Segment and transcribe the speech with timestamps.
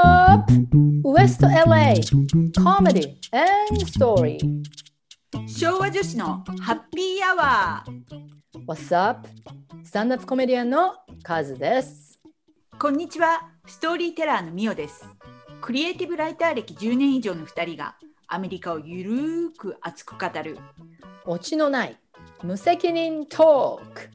[0.00, 0.50] up?
[1.02, 2.00] West LA
[2.56, 4.38] Comedy and Story.
[5.46, 9.28] 昭和女子のハッピーアワー What's up?
[9.84, 12.20] スタンダップコメディアンのカズです。
[12.78, 13.42] こんにちは。
[13.66, 15.04] ストーリーテラーのミオです。
[15.60, 20.58] クリエイティブライター歴10年以上の2人がアメリカをゆるーく熱く語る。
[21.26, 21.98] オチのない
[22.42, 24.10] 無責任トーク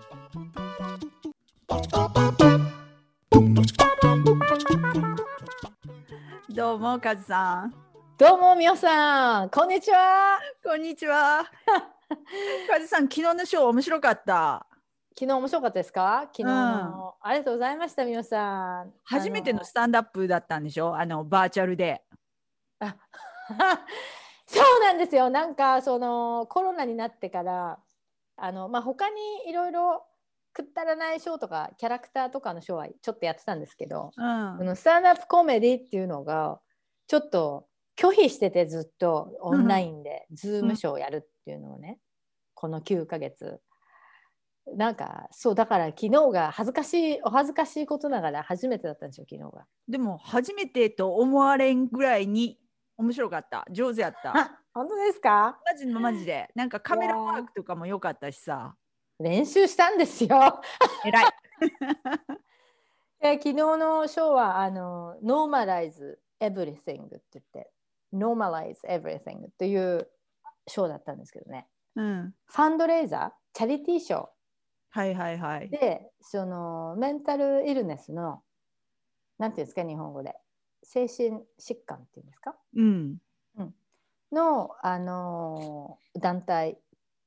[6.56, 7.74] どうもカズさん。
[8.18, 9.50] どうも皆さん。
[9.50, 10.40] こんにちは。
[10.64, 11.44] こんにちは。
[12.72, 14.66] カズさん昨日のショー面白かった？
[15.20, 16.22] 昨日面白かったですか？
[16.28, 18.94] 昨日の、ありがとうございました皆さん。
[19.04, 20.96] 初めてのスタンダップだったんでしょ？
[20.96, 22.02] あのバーチャルで。
[22.80, 22.96] あ
[24.48, 25.30] そうなんですよ。
[25.30, 27.80] なんかそのコロナになってから
[28.38, 30.06] あの、まあ、他にいろいろ
[30.56, 34.58] くったらないショーとかキャラクターとかのショーはちょっとやってたんですけど、うん。
[34.58, 36.60] このスタンダップコメディっていうのが
[37.08, 42.00] ちょっと拒否しててずっとオンラインでズームショーをやるっていうのをね、
[42.54, 43.60] この9ヶ月。
[44.76, 49.66] なんかそうだから昨日が恥ずかしいお恥ずかしいことながら初めてだったんですよ昨日が。
[49.88, 52.58] でも初めてと思われんぐらいに
[52.98, 53.66] 面白かった。
[53.70, 54.36] 上手やった。
[54.36, 55.60] あ本当ですか？
[55.72, 56.50] マジのマジで。
[56.56, 58.76] なんかカメラワークとかも良かったしさ
[59.20, 60.62] 練習したんですよ。
[61.06, 61.26] 偉い。
[63.22, 67.72] で昨日のショーはあの Normalize Everything って言って
[68.14, 70.10] Normalize Everything という
[70.68, 71.68] ショーだったんですけどね。
[71.96, 72.36] うん。
[72.46, 74.28] ファンドレーザーチャリティーショ
[74.90, 75.68] はいはいはい。
[75.68, 78.44] ーでそのメンタルイルネスの
[79.38, 80.36] なんていうんですか日本語で。
[80.84, 82.56] 精神疾患っていうんですか？
[82.76, 83.18] うん。
[84.32, 86.78] の、あの団体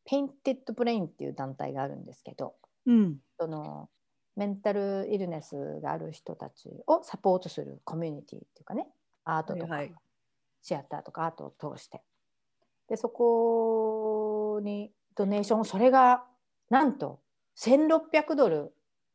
[0.08, 2.54] Painted Brain っていう団体があるんですけど
[2.86, 3.18] うん。
[3.38, 3.88] その
[4.36, 8.88] メンタルイルネスがある人たちをサポートするコミュニティっていうかね
[9.24, 9.80] アートとか、
[10.62, 12.02] シアターとかアートを通して。
[12.88, 16.24] でそこにドネーションそれが
[16.70, 17.20] なんと
[17.58, 18.72] 1600ドル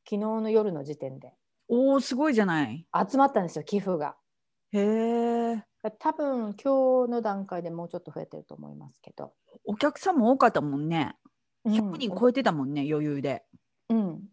[0.07, 1.33] 昨日の夜の時点で
[1.69, 2.85] おーすごいじゃない。
[3.09, 4.15] 集まったんですよ寄付が。
[4.71, 4.83] へえ
[5.91, 9.33] 多分今日の段階でもうちょっと増えてると思いますけど、
[9.65, 11.15] お客さんも多かったもんね。
[11.65, 11.73] うん。
[11.73, 13.43] 100人超えてたもんね、余裕で。
[13.89, 14.23] うん、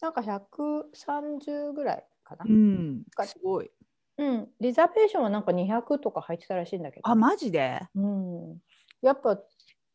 [0.00, 3.02] なんか130ぐらいかな、うん。
[3.14, 3.70] かすごい。
[4.18, 7.80] うん、リザベーションはなんか200とか入ってたらしいんだけど、あマジで？
[7.94, 8.58] うん、
[9.00, 9.40] やっぱ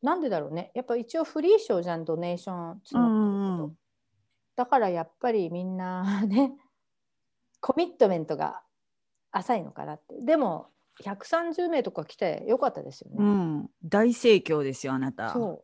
[0.02, 0.72] なんでだろうね。
[0.76, 3.78] やっぱ一応フリーショーじゃんドネーション募ってる
[4.56, 6.52] だからやっぱりみんなね
[7.62, 8.64] コミットメントが
[9.32, 10.20] 浅いのかなって。
[10.20, 10.68] でも
[11.04, 13.70] 130名とか来てよかったですよね、うん。
[13.84, 15.34] 大盛況ですよあなた。
[15.34, 15.64] そ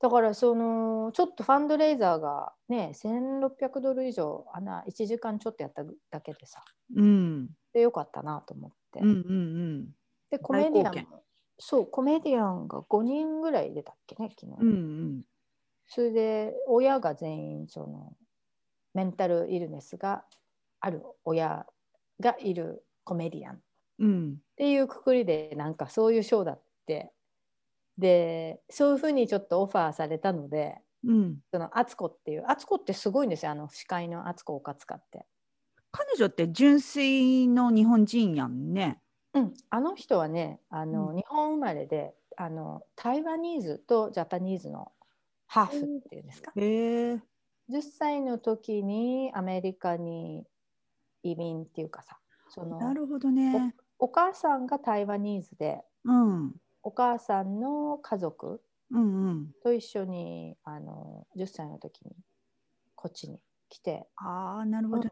[0.00, 6.62] だからそのちょっとファンドレイザーがね1600ドル以上あんな1時間ちょっとやっただけでさ。
[6.94, 7.48] うん。
[7.72, 9.88] でよかったなと思って、うんうんうん
[10.30, 11.22] でコメディアンも
[11.58, 15.22] そうコメディアンが5人ぐらい出たっけね昨日、うんうん。
[15.86, 18.12] それで親が全員その
[18.94, 20.24] メンタルイルネスが
[20.80, 21.66] ある親
[22.20, 23.54] がいるコメディアン。
[23.54, 23.58] っ
[23.98, 24.36] うん。
[24.56, 27.12] ていうくくりでなんかそういうショーだって。
[27.96, 31.38] でそういうふうにちょっとオファーされたのでうん。
[31.50, 35.26] そのアツコっていうアツコってすごいんですよあの司会のアツコをかつかって。
[35.92, 39.00] 彼女って純粋の日本人やんね。
[39.32, 41.16] うん、あの人はねあの、うん。
[41.16, 44.90] 日本生まれであの台湾ニーズとジャパニーズの
[45.46, 45.76] ハーフ。
[45.76, 47.22] っていうんですか、へえ
[47.70, 50.44] 10歳の時にアメリカに
[51.22, 52.18] 移民っていうかさ
[52.48, 56.54] そのなるほどねお母さんが台湾ニーズでうん。
[56.82, 58.60] お母さんの家族
[58.90, 59.52] うんうん。
[59.62, 62.12] と一緒にあの10歳の時に
[62.94, 64.06] こっちに来て。
[64.16, 65.08] ああなるほど。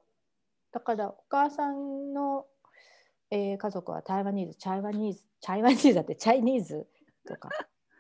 [0.73, 2.47] だからお母さんの、
[3.31, 6.87] えー家族は台湾ニーズチャイワニーズチャイワニーズだってチャイニーズ
[7.27, 7.49] とか。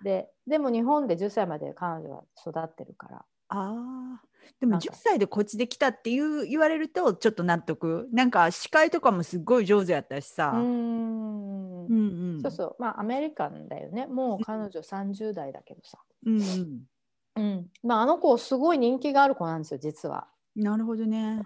[0.02, 4.22] ででも日本で10歳まで彼女は育ってるからああ
[4.60, 4.86] でもなんか。
[4.86, 8.08] 10歳でこっちで来たっていう言われるとちょっと納得。
[8.12, 10.52] なんか司会とかもすっごい上手やったしさ。
[10.54, 11.86] うーん。
[11.86, 12.40] うんうん。
[12.42, 12.76] そうそう。
[12.78, 14.06] まあアメリカンだよね。
[14.06, 16.82] もう彼女30代だけどさ、うんうん。
[17.36, 17.70] うん。
[17.82, 20.28] まあ、あの子すごい人気がある子なんですよ実は。
[20.54, 21.42] なるほどね。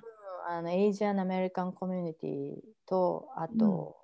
[0.48, 2.56] あのエイジアン・アメリカン・コミュニティ
[2.86, 3.96] とあと、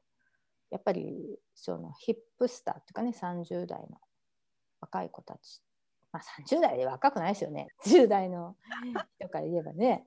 [0.70, 3.98] やっぱりそのヒップスターっていうかね30代の
[4.80, 5.62] 若い子たち、
[6.12, 7.68] まあ、30代で若くないですよね。
[7.86, 8.56] 10代の
[9.18, 10.06] 人から言えばね。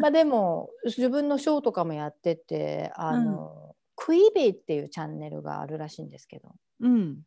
[0.00, 6.54] まあでも自分のショーとかもやっててあの、クイビーっていうチャンネルがあるらしいんですけど。
[6.80, 7.22] うん。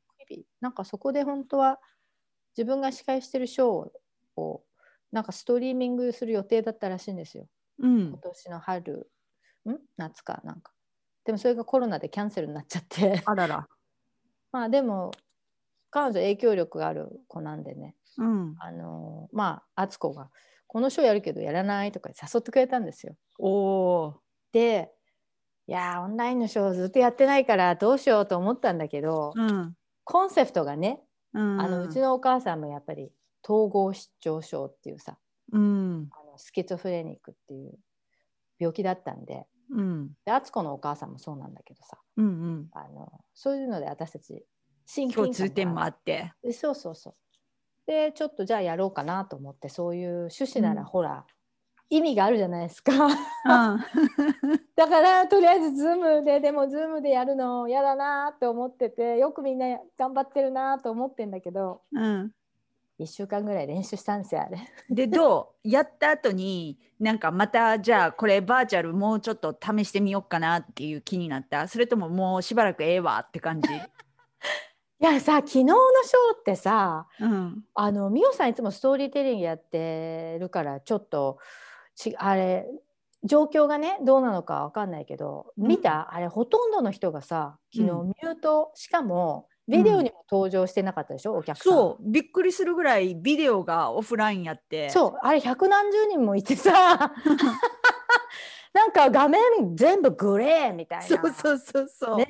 [0.62, 1.80] なんかそこで本当は
[2.58, 4.64] 自分が司会してるショーを
[5.12, 7.48] なんかストリーミングする予定だったらしいんですよ。
[7.80, 8.08] うん。
[8.10, 9.12] 今年の春。
[9.70, 9.78] ん？
[9.98, 10.72] 夏かなんか。
[11.24, 13.22] ででもそれがコロナでキャンセルになっちゃって。
[13.26, 13.68] あらら。
[14.52, 15.12] まあでも
[15.92, 18.56] 彼女影響力がある子なんでねうん。
[18.60, 20.32] あのまあ敦子が
[20.68, 23.16] 「このショーやるけどやらない?」とか誘ってくれたんですよ。
[23.38, 24.22] おお。
[24.52, 24.94] で
[25.68, 29.76] いやーオンラインのショーずっとやってないからどうしようと思ったんだけど、うん。
[30.04, 31.04] コンセプトがね
[31.34, 31.62] うん。
[31.62, 33.14] あのうちのお母さんもやっぱり
[33.44, 35.18] 統合失調症っていうさ
[35.52, 36.10] うん。
[36.12, 37.78] あの schizophrenic っていう
[38.60, 40.14] 病気だったんでうん。
[40.26, 42.26] で敦子のお母さんもそうなんだけどさうん。
[42.26, 42.70] うん。
[42.74, 44.46] あのそういうので私たち
[45.14, 46.34] 共感通点もがあって。
[46.44, 47.14] でそうそうそう
[47.86, 51.26] でちょっとじゃあやろうかなと思ってそういう趣旨ならうんほら、
[51.90, 53.12] 意味があるじゃないですかうん。
[54.76, 62.32] だからとりあえず Zoom ででも Zoom でやるの嫌だなって思っててよくみんな頑張ってるなと思ってんだけどうん。
[63.00, 64.60] 1週間ぐらい練習したんですよあれ。
[64.90, 65.68] でどう？
[65.68, 71.68] やった後になんかまたじゃあこれバーチャルもうちょっと試してみようかなっていう気になった？
[71.68, 73.70] それとももうしばらくええわって感じ、
[75.02, 81.40] いやさ昨日のショーってさうん、あのミオさんいつもストーリーテリングやってるからちょっと
[81.96, 82.68] ちあれ
[83.24, 85.68] 状況がねどうなのかわかんないけどうん。
[85.68, 88.08] 見た、あれほとんどの人がさ昨日うん。
[88.10, 91.74] ミュート、しかもビデオにも登場してなかったでしょ、お客さん。
[91.74, 92.04] そう。
[92.12, 94.90] びっくりするぐらいビデオがオフラインやって。
[94.90, 95.14] そう。
[95.22, 96.72] あれ百何十人もいてさ。
[98.74, 99.42] なんか画面
[99.76, 101.06] 全部グレーみたいな。
[101.06, 102.28] そうそうそうそう、ね、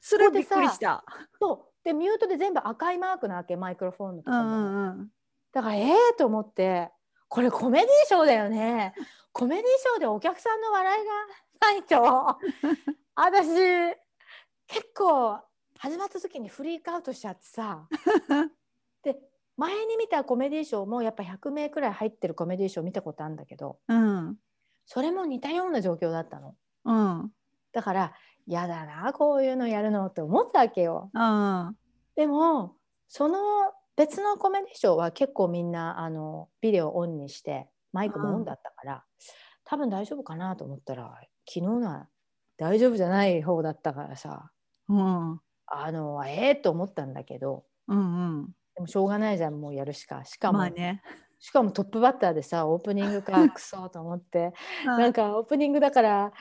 [0.00, 1.04] それびっくりした。
[1.40, 4.42] そうでミュートで全部赤いマークなわけマイクロフォンのとこも。
[4.42, 5.08] うんうんうん。
[5.52, 6.90] だからええと思って
[7.28, 8.92] これコメディショーだよね。
[9.30, 11.12] コメディショーでお客さんの笑いが
[11.60, 12.38] ないと。
[13.14, 13.94] 私
[14.66, 15.38] 結構
[15.78, 17.86] 始まった時にフリークアウトしちゃってさ。
[19.04, 19.20] で
[19.56, 24.36] 前に見たコメディショーもやっぱ100名くらい入ってるコメディショー見たことあるんだけどうん
[24.84, 27.32] それも似たような状況だったのうん
[27.72, 28.12] だから
[28.46, 31.10] 嫌だなこういうのやるのって思ったわけよ。
[31.12, 31.76] うん。
[32.14, 32.76] でも
[33.08, 33.38] その
[33.96, 39.04] 別のコメディショーは結構みんなあのビデオオンにしてマイクもオンだったから、
[39.64, 41.04] 多分大丈夫かなと思ったら
[41.48, 42.08] 昨日のは
[42.56, 44.50] 大丈夫じゃない方だったからさ
[44.88, 45.40] うん。
[45.66, 48.46] あのええと思ったんだけどうん
[48.76, 50.24] でもしょうがないじゃんもうやるしか。
[50.24, 51.02] しかも、ね
[51.38, 54.52] しかもトップバッターでさオープニングか クソと思って。
[54.84, 56.32] なんかオープニングだから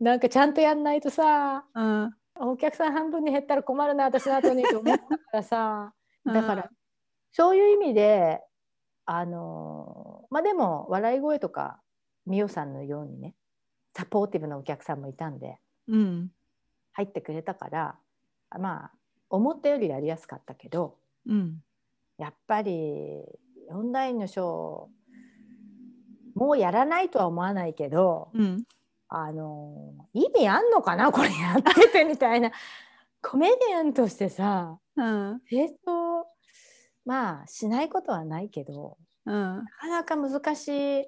[0.00, 2.14] なんかちゃんとやんないとさうん。
[2.40, 5.94] お客さん半分に減ったら困るな私の後にと思ったからさ。
[6.24, 6.70] だから、
[7.32, 8.44] そういう意味で
[9.06, 11.80] あのまあでも笑い声とか
[12.26, 13.34] 美桜さんのようにね
[13.94, 16.32] サポーティブなお客さんもいたんでうん。
[16.92, 17.98] 入ってくれたから
[18.58, 18.92] まあ
[19.30, 21.62] 思ったよりやりやすかったけどうん。
[22.18, 23.24] やっぱり
[23.70, 24.88] オンラインのショー
[26.34, 28.64] もうやらないとは思わないけどうん。
[29.10, 31.10] あの意味あんのかな？
[31.12, 32.50] これやっててみたいな。
[33.22, 35.40] コメディアンとしてさうん。
[35.48, 36.26] 成長
[37.04, 39.34] まあしないことはないけどうん。
[39.34, 41.06] なかなか難しい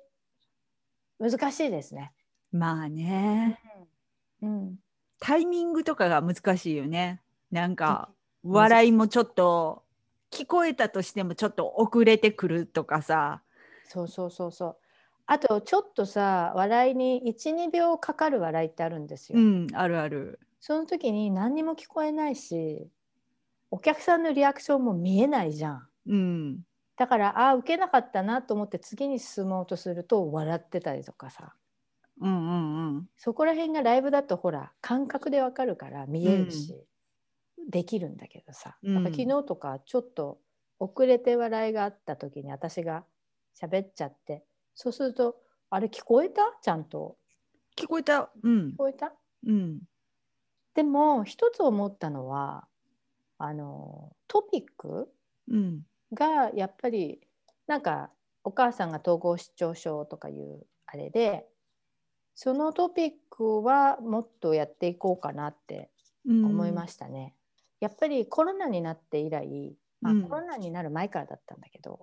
[1.19, 2.13] 難しいですね。
[2.51, 3.61] まあね。
[4.43, 4.77] うん、
[5.21, 7.21] タイミングとかが難しいよね。
[7.51, 8.11] なんか
[8.43, 8.53] うん。
[8.53, 9.85] 笑いもちょっと
[10.31, 13.43] 聞こえたとしてもちょっと遅れてくるとかさ。
[13.85, 14.77] そうそうそうそう。
[15.27, 19.39] あとちょっとさ笑いに12秒かかる笑いってあるんですよ。
[19.39, 20.41] うんあるある。
[20.61, 22.89] その時に何にも聞こえないし
[23.71, 25.89] お客さんのリアクションも見えないじゃん。
[26.07, 26.59] うん。
[26.97, 31.55] だからああ受けなかったなと思って次に進もうとすると笑ってたりとかさ。
[32.21, 33.09] うんうんうん。
[33.17, 36.75] そこら辺がライブだとほら感覚でわかるから見えるし、
[37.69, 39.05] できるんだけどさ、うん。
[39.05, 40.39] 昨日とかちょっと
[40.79, 43.05] 遅れて笑いがあった時に私が
[43.61, 45.37] 喋っちゃってそうすると
[45.69, 46.43] あれ聞こえた？
[46.63, 47.17] ちゃんと。
[47.77, 48.31] 聞こえた。
[48.43, 48.69] うん。
[48.69, 49.13] 聞こえた？
[49.47, 49.81] うん。
[50.75, 52.67] でも一つ思ったのは
[53.39, 55.09] あのトピック
[55.49, 55.83] うん。
[56.13, 57.21] がやっぱり
[57.67, 58.11] なんか
[58.43, 61.47] お母さんが統合失調症とかいうあれで
[62.35, 65.91] そのトピックはもっとやっていこうかなって
[66.27, 66.45] うん。
[66.45, 67.35] 思いましたね。
[67.81, 70.23] やっぱりコロナになって以来、まあうん。
[70.29, 71.99] コロナになる前からだったんだけど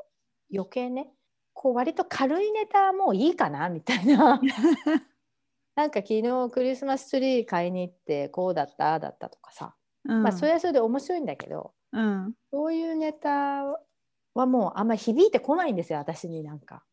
[0.54, 1.10] 余計ね
[1.54, 4.40] こう割と軽いネタもういいかなみたいな。
[5.76, 10.24] なんか昨日クリスマスツリー買いに行ってこうだったああだったとかさ、うん。
[10.24, 12.34] まあそれはそれで面白いんだけどうん。
[12.52, 13.64] そういうネタ
[14.34, 16.84] はもうあんまり響いてこないんですよ私になんか。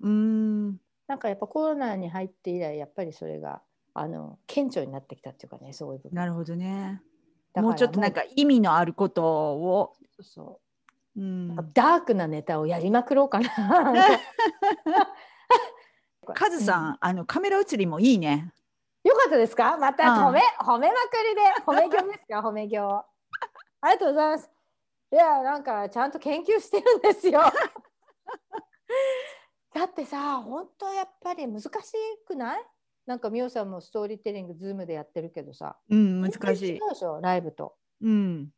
[0.00, 0.78] うん。
[1.06, 6.14] なんかやっぱコロナに入って以来やっぱりそれがあの顕著になってきたっていうかねそういう部分。
[6.14, 7.02] なるほどね
[7.54, 9.94] だからもうちょっとなんか意味のあることを。
[10.16, 10.60] そうそ
[11.16, 11.20] う。
[11.20, 11.56] うん。
[11.72, 13.48] ダークなネタをやりまくろうかな。
[16.34, 18.52] カズさん、あのカメラ映りもいいね。
[19.04, 19.76] よかったですか？
[19.76, 20.26] またうん。
[20.28, 21.40] 褒め、褒めまくりで。
[21.66, 22.40] 褒め業ですか？
[22.40, 23.06] 褒め業あ
[23.88, 24.50] りがとうございます。
[25.12, 27.42] いやなんかちゃんと研究してるんですよ。
[29.74, 31.70] だってさ本当やっぱり難し
[32.26, 32.64] くない？
[33.06, 35.76] なんかみおさんもストーリーテリングズームでやってるけどさ。
[35.90, 36.68] うん難しい。
[36.70, 37.20] 違うでしょ？
[37.20, 37.74] ライブと。
[38.00, 38.50] うん。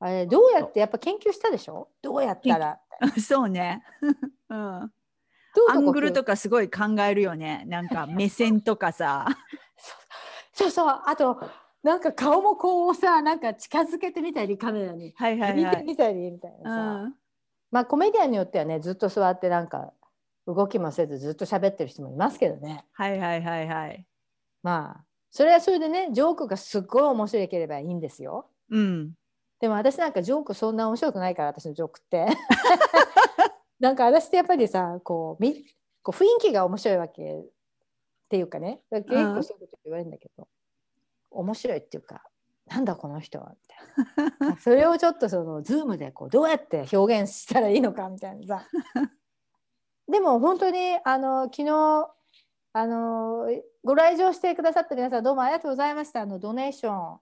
[0.00, 1.88] あれどうやってやっぱ研究したでしょ？
[2.02, 2.80] どうやったら
[3.20, 3.82] そうね。
[4.48, 4.92] うん。
[5.70, 7.64] アングルとかかすごい考えるよね。
[7.66, 9.26] なんか目線とかさ。
[10.52, 11.40] そうそうあと
[11.82, 15.12] なんか顔もこうさなんか近づけてみたりカメラに。
[15.16, 15.76] はいはい見はい。
[15.78, 17.14] てみたりみたいなうさ、ん。
[17.70, 19.92] まあコメディアンによってはねずっと座ってなんか
[20.46, 22.84] 動きもせずずっと喋ってる人もいますけどね。
[22.92, 24.06] はいはいはいはい。
[24.62, 28.46] まあそれはそれでねジョークがすっごい面白ければいいんですよ。
[28.70, 29.12] うん。
[29.60, 32.26] でも私なんかジョークそんな面白くないから私のジョークって。
[33.80, 35.64] なんか私ってやっぱりさこうみ
[36.02, 37.44] こう雰囲気が面白いわけっ
[38.28, 38.80] ていうかね。
[38.90, 40.48] 結構そういうこと言われるんだけど、
[41.30, 42.22] 面白いっていうか
[42.66, 44.56] なんだこの人はみたいな。
[44.60, 48.68] それをちょっとそのズームでこうどうやって表現したらいいのかみたいなさ
[50.10, 52.10] でも本当にあの昨日
[52.72, 53.46] あの
[53.84, 56.22] ご来場してくださった皆さんどうもありがとうございました。
[56.22, 57.18] あのドネーション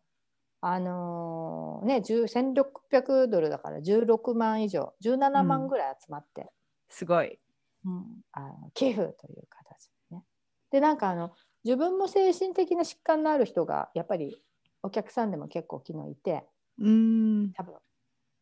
[0.62, 6.50] あのね10 1600ドルだから16万以上17万ぐらい集まって、
[6.88, 7.38] すごい。
[7.84, 8.04] うん。
[8.32, 10.24] あの寄付という形でね。
[10.70, 11.32] でなんかあの
[11.64, 14.36] 自分も精神的な疾患のある人がやっぱり
[14.82, 16.44] お客さんでも結構昨日いて。
[16.78, 17.52] うん。
[17.52, 17.74] 多分。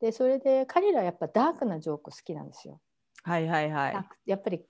[0.00, 2.80] でそれで彼らやっぱダークなジョーク好きなんですよ。
[3.23, 4.07] はいはいはい。
[4.27, 4.62] やっぱり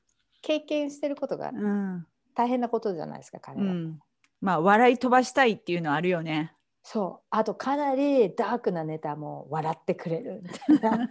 [0.43, 2.07] 経験してることがうん。
[2.35, 3.65] 大変なことじゃないですか彼ら。
[3.65, 3.99] うん。
[4.41, 6.55] まあ笑い飛ばしたいっていうのはあるよね。
[6.83, 7.27] そう。
[7.31, 10.43] あとかなりダークなネタも笑ってくれる。
[10.69, 11.07] みたいな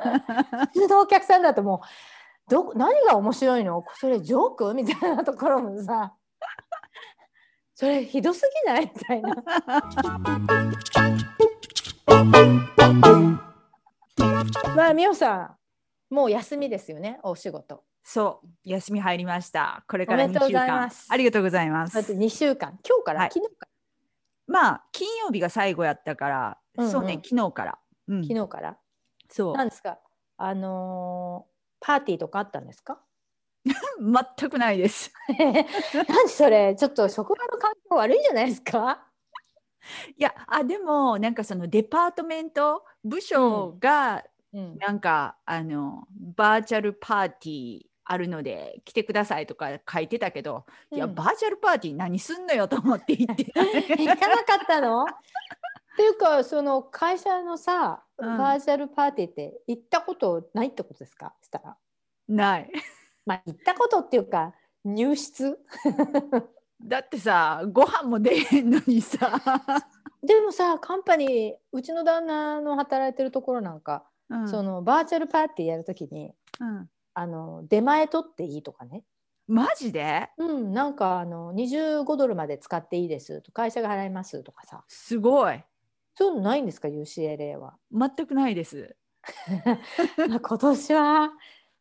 [0.74, 1.88] 普通のお客さんだともう
[2.50, 3.84] ど何が面白いの？
[3.96, 4.74] それジョーク？
[4.74, 6.14] みたいなところもさ。
[7.76, 8.86] それひどすぎない？
[8.86, 9.36] みたいな。
[14.76, 15.56] まあみおさん
[16.10, 17.84] もう休みですよねお仕事。
[18.04, 19.84] そう休み入りました。
[19.88, 20.92] これから2おめでとうご週間。
[21.10, 21.94] ありがとうございます。
[21.94, 22.80] だって2週間。
[22.88, 23.30] 今日から、はい。
[23.32, 23.68] 昨日か
[24.48, 26.92] まあ金曜日が最後やったから、うんうん。
[26.92, 28.78] そうね昨日から、うん、昨日から？
[29.30, 29.54] そう。
[29.56, 30.00] 何ですか？
[30.38, 31.50] あのー
[31.82, 33.00] パーティーとかあったんですか？
[34.40, 35.14] 全くないです。
[36.08, 36.76] 何それ？
[36.76, 39.06] ちょっと職場の環境悪いんじゃないですか？
[40.18, 44.78] いやあでもなんかそのデパートメント部署がうん。
[44.78, 53.44] なんか、あのバーチャルパーティーあるので来てくださいとか書いてたけど、いやうんバーチャルパーティー何すんのよと思って行って。
[53.46, 55.04] 行かなかったの？
[55.06, 55.06] っ
[55.98, 58.38] ていうかその会社のさ、うん。
[58.38, 61.34] バーチャルパーティーって行ったことないってことですか？
[61.44, 61.78] したら。
[62.28, 62.72] ない。
[63.26, 64.54] まあ行ったことっていうか
[64.84, 65.60] 入室？
[66.82, 69.42] だってさご飯も出へんのにさ、
[70.24, 74.48] でもさカンパニーうちの旦那の働いてるところなんか、うん。
[74.50, 76.90] そのバーチャルパーティーやるときにうん。
[77.14, 79.04] あの出前取っていいとかね。
[79.48, 80.30] マジで？
[80.38, 80.74] うん。
[80.74, 84.84] なんかあの25ドルまで使っていいですと会社が払いますとかさ。
[84.88, 85.64] すごい。
[86.16, 87.78] そういうのないんですか？UCLA は。
[87.92, 88.96] 全くないです。
[90.28, 91.32] ま あ今年は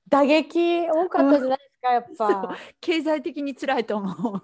[0.09, 2.57] 打撃多かったじゃないですか、やっぱ。
[2.81, 4.43] 経済的に辛いと思う。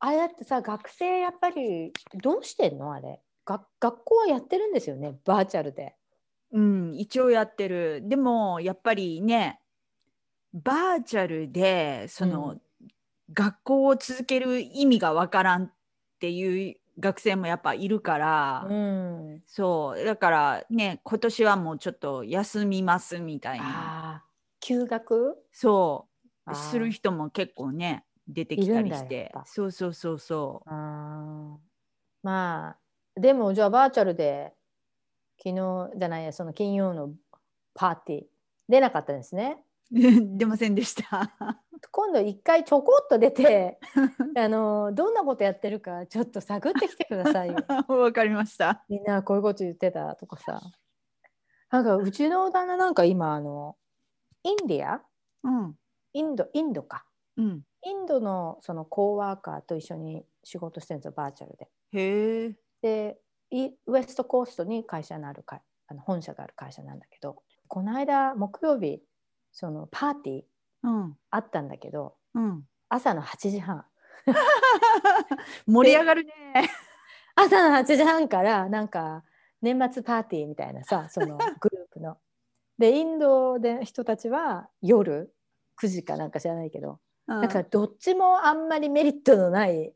[0.00, 2.92] あれだってさ、学生やっぱりどうしてんの？
[2.92, 3.20] あれ。
[3.44, 5.96] が学校はやってるんですよね、バーチャルで。
[6.52, 8.02] うん一応やってる。
[8.04, 9.60] でもやっぱりね
[10.52, 12.60] バーチャルでその、うん。
[13.32, 15.72] 学校を続ける意味がわからんっ
[16.18, 19.42] ていう学生もやっぱいるから、うん。
[19.46, 24.24] そうだからね今年はもうちょっと休みますみたいな。
[24.58, 25.38] 休学？
[25.52, 26.08] そ
[26.50, 26.54] う。
[26.56, 29.32] する人も結構ね出てきたりして。
[29.44, 31.56] そうそうそうそあー。
[32.24, 32.76] ま
[33.16, 34.52] あ、でもじゃあバーチャルで
[35.42, 37.10] 昨日じゃないや、その金曜の
[37.74, 38.24] パーティー
[38.68, 39.64] 出なかったですね。
[39.92, 39.98] う
[40.38, 41.36] 出ませんでした
[41.90, 43.78] 今度一回ちょこっと出て
[44.36, 47.56] あのどんなことやってるかちょっと探ってきてくださいよ。
[47.88, 50.60] わかりましたみんなこういうこと言ってたとかさ。
[51.70, 53.76] なんかうちの旦那なんか今あの
[54.42, 55.02] インディア？
[55.42, 55.76] うん
[56.12, 57.06] インドインドか
[57.36, 61.68] うんインドのそのコーワーカーと一緒に仕事してるんですよバーチャルで。
[61.92, 63.29] へえでイ
[63.86, 69.02] ウエストコーストに会社のある会あの本社がある会社なんだけどこの間木曜日
[69.52, 70.42] そのパーティー
[70.82, 71.16] うん。
[71.30, 72.62] あったんだけどうん。
[72.88, 73.84] 朝の8時半。
[75.66, 76.32] 盛り上がるね。
[77.34, 79.24] 朝の8時半からなんか
[79.62, 82.18] 年末パーティーみたいなさその グループの。
[82.78, 85.34] でインドで人たちは夜
[85.80, 89.94] 9時かなんか知らないけど、ななんかどっちもあんまりメリットのない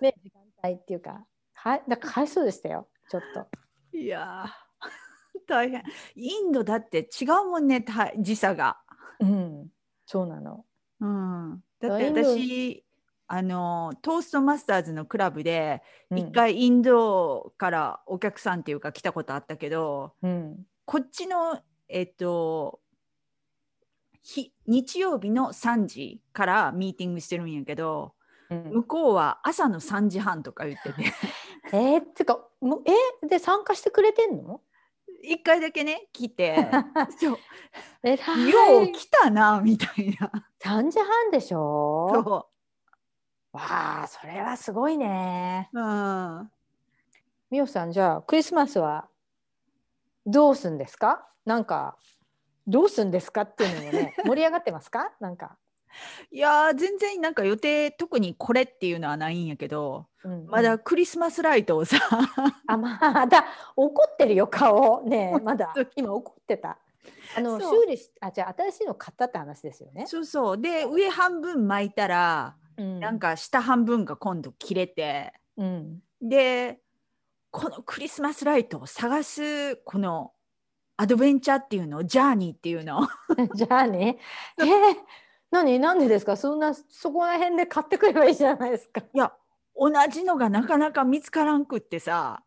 [0.00, 1.24] ね、時間帯っていうか、
[1.64, 3.48] はい、だかわいそうでしたよ、ちょっと。
[3.96, 5.82] いやー 大変。
[6.14, 8.78] インドだって違うもんねた時差が、
[9.18, 9.72] うん、
[10.04, 10.66] そうなの。
[11.00, 12.84] うん、だって私
[13.28, 16.18] あのトーストマスターズのクラブでうん。
[16.18, 22.82] 一、回インドからお客さんっていうか来たことあったけどうん、こっちのえっと
[24.20, 28.14] ひ日曜日の3時からミーティングしてるんやけどうん、
[28.54, 31.12] 向こうは朝の3時半とか言ってて
[31.72, 32.82] えー、ってか、もう
[33.22, 34.60] えで参加してくれてんの？
[35.22, 36.68] 一回だけね来て
[37.18, 37.38] そう
[38.02, 38.48] えらい。
[38.50, 40.30] よう来たなみたいな。
[40.60, 42.10] 三時半でしょ？
[42.12, 42.48] そ
[43.52, 45.70] わあ、それはすごいね。
[45.72, 46.50] う、うん、
[47.50, 49.08] みおさん、じゃあクリスマスは
[50.26, 51.26] どうすんですか？
[51.44, 51.96] なんか
[52.66, 53.42] どうすんですか？
[53.42, 55.12] っていうのもね、盛り上がってますか？
[55.20, 55.56] なんか。
[56.30, 61.98] いやー全然なんか予定特にこれっていうのはないんやけどうんまだクリスマスライトをさ。
[62.66, 63.44] あまあだ
[63.76, 65.02] 怒ってるよ顔。
[65.02, 66.78] ねえ まだ今怒ってた。
[67.36, 70.58] あの修理しあじゃあ新しいの買ったって話ですよね、そうそう。
[70.58, 75.32] で上半分巻いたらうん、なんか下半分が今度切れて。
[75.56, 76.02] うん。
[76.20, 76.80] で
[77.50, 80.32] このクリスマスライトを探すこの
[80.96, 83.06] アドベンチャーっていうのジャーニーっていうの。
[83.54, 84.18] じゃあね
[84.58, 84.68] えー、
[85.62, 86.36] 何なんでですか？
[86.36, 89.00] そんなそこら辺で買ってくればいいじゃないですか。
[89.00, 89.32] いや
[89.76, 92.42] 同じのがなかなか見つからんくってさ。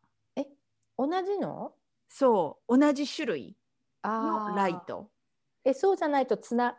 [0.98, 1.74] 同じの？
[2.10, 2.78] そう。
[2.78, 3.56] 同じ種類
[4.04, 5.10] のライト。
[5.64, 6.76] えそうじゃないとつな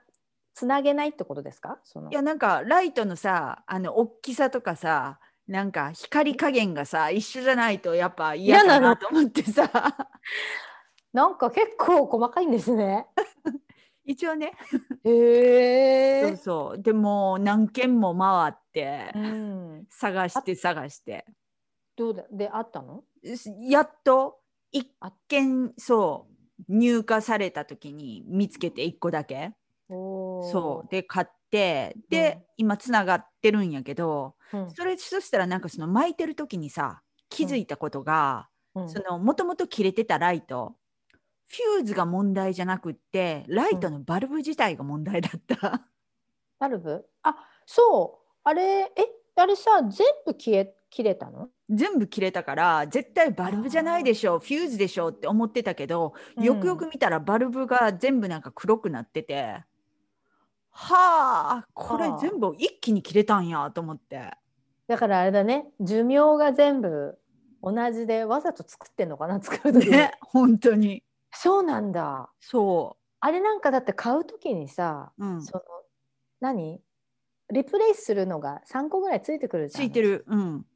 [0.55, 1.79] つなげないってことですか？
[1.85, 2.11] その。
[2.11, 9.71] いやなんかライトのさあの大きさとかさなんか光加減がさ一緒じゃないとやっぱ嫌だなと思ってさ。
[11.13, 13.07] なんか結構細かいんですね
[14.09, 14.53] 一応ね。
[15.05, 16.83] へえそうそう。
[16.83, 19.87] でも何軒も回ってうん。
[19.91, 21.25] 探して探して。
[21.97, 22.25] どうだ？
[22.31, 23.05] であったの？
[23.69, 24.41] やっと
[24.73, 26.29] 一あ軒そ
[26.69, 29.53] う入荷された時に見つけて1個だけ。
[29.89, 30.53] おー。
[30.53, 30.89] そう。
[30.91, 34.77] で買ってで、今つながってるんやけどうん。
[34.77, 38.89] それそしたらなんかその巻いてる時にさ気づいたことが、うん。
[38.89, 40.77] そのもともと切れてたライト
[41.49, 45.83] fuse が問題じゃなくってライトの bulb 自体が問題だった。
[46.59, 47.05] bulb？
[47.23, 48.29] あそう。
[48.45, 48.91] あれえ
[49.37, 51.49] あれさ全部消え切れたの？
[51.71, 59.65] 全部切れたから絶対 bulb じゃないでしょう fuse でしょうって思ってたけど、よくよく見たら bulb が全部なんか黒くなってて
[60.71, 64.33] はあこれはあ全部一気に切れたんやと思って。
[64.87, 67.19] だからあれだね寿命が全部
[67.63, 72.31] 同じでわざと作ってんのかな作る時に、ね本当にそうなんだ。
[72.41, 75.63] そあれなんかだって買う時にさ、う、うん、その
[76.41, 76.81] 何？
[77.51, 79.87] リプレイスするのが3個ぐらいついてくるじゃん。
[79.87, 80.25] ついてる。
[80.29, 80.67] うん。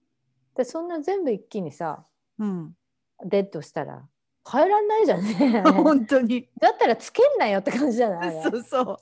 [0.57, 2.05] でそんな全部一気にさ
[2.39, 2.77] うん。
[3.25, 4.03] デッドしたら
[4.51, 5.63] 変えらんないじゃんね。
[5.63, 6.49] 本当に。
[6.61, 8.43] だったらつけんなよって感じじゃない？
[8.43, 8.97] そうそう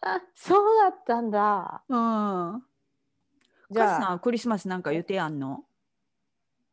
[0.00, 1.82] あ そうだったんだ。
[1.88, 2.64] うん。
[3.70, 5.64] じゃあはクリスマスなんか予定あんの？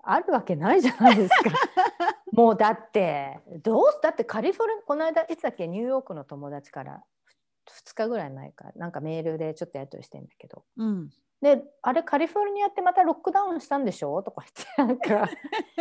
[0.01, 1.51] あるわけないじゃないですか
[2.37, 7.03] もうだってどうだってカリフォルニアこの間いつだっけニューヨークの友達から
[7.67, 10.63] 2日ぐらい前かなんかメールでちょっとやり取りしてんだけど。
[10.77, 11.09] うん。
[11.41, 14.21] であれカリフォルニアってまたロックダウンしたんでしょ？
[14.21, 14.45] とか
[14.77, 15.29] 言ってなんか。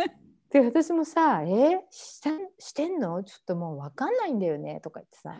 [0.49, 1.85] で私もさ「え？
[1.91, 3.23] したしてんの？
[3.23, 5.39] ちょっともう分かんないんだよね」とか言ってさ。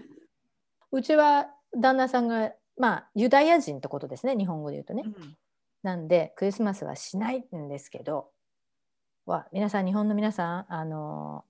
[0.91, 5.03] うちは旦那さんがまあユダヤ人ってことですね日本語で言うとね。
[5.81, 8.29] なんでクリスマスはしないんですけど
[9.27, 11.45] は皆さん日本の皆さんあの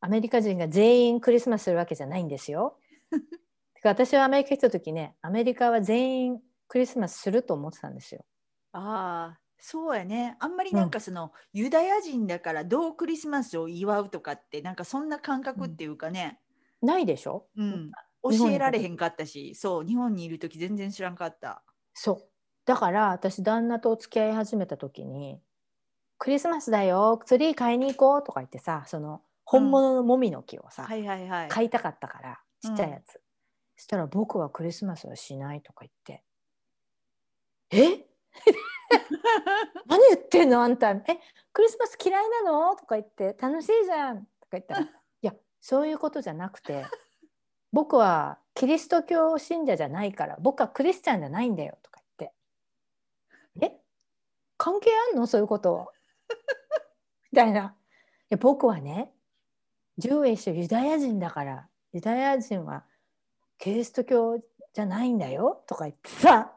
[0.00, 2.78] アメリカ人が全員クリスマスするわけじゃないんですよ。
[3.74, 8.24] てか私はアメリカ来た時ねアメリカは全員クリスマスすると思ってたんですよ。
[8.72, 10.36] ああそうやね。
[10.40, 16.40] あんまりなんかその、ユダヤ人だからどうクリスマスを祝うとかってなんかそんな感覚っていうかね、
[16.80, 17.46] ないでしょ？
[17.56, 17.90] うん。
[18.22, 19.54] 教えられへんかったし。
[19.54, 21.62] そう日本にいる時全然知らんかった。
[21.92, 22.28] そう。
[22.64, 25.42] だから私旦那とお付き合い始めた時に
[26.20, 31.48] 「クリスマスだよツリー買いに行こう」とか言ってさその本物のもみの木をさ、はいはいはい。
[31.48, 33.14] 買いたかったからちっちゃいやつ、
[33.76, 36.22] そしたら僕はクリスマスはしないとか言って。
[37.70, 38.06] え？
[39.86, 40.90] 何言ってんのあんた。
[40.90, 41.02] え
[41.52, 42.76] クリスマス嫌いなの？
[42.76, 44.24] とか言って楽しいじゃん。
[44.40, 44.86] とか言ったら い
[45.22, 46.84] やそういうことじゃなくて
[47.72, 51.76] 僕はキリスト教信者じゃないから僕はクリスチャンじゃないんだよ。
[51.82, 52.30] とか言っ
[53.60, 53.66] て。
[53.66, 53.80] え？
[54.58, 55.26] 関係あんの？
[55.26, 55.92] そういうこと
[57.32, 57.76] みたいな。
[58.30, 59.12] いや僕はね
[59.98, 62.84] ジューエッシュユダヤ人だからユダヤ人は
[63.58, 64.38] キリスト教
[64.72, 66.52] じゃないんだよとか言ってさ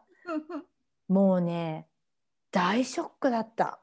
[1.07, 1.87] もうね
[2.51, 3.79] 大ショックだった。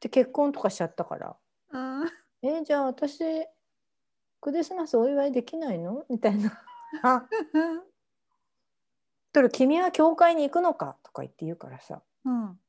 [0.00, 1.36] で結婚とかしちゃったから。
[1.72, 2.10] うん
[2.42, 3.18] 「えじゃあ私
[4.40, 6.62] クリスマスお祝いできないの?」みたいな
[7.02, 7.26] 「あ。
[9.32, 12.02] だから君は教会に行くのか?」とか言って言うからさ。
[12.24, 12.60] うん「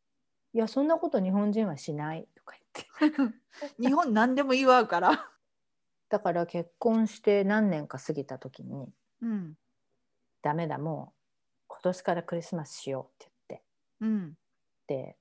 [0.57, 2.55] いやそんなこと日本人はしない」とか
[2.99, 3.37] 言って。
[3.79, 5.31] 日本何でも祝うから。
[6.09, 8.91] だから結婚して何年か過ぎた時に
[9.21, 9.57] うん
[10.41, 13.65] 「ダメだもう今年からクリスマスしよう」って言って。
[14.01, 14.37] うん。
[14.87, 15.15] で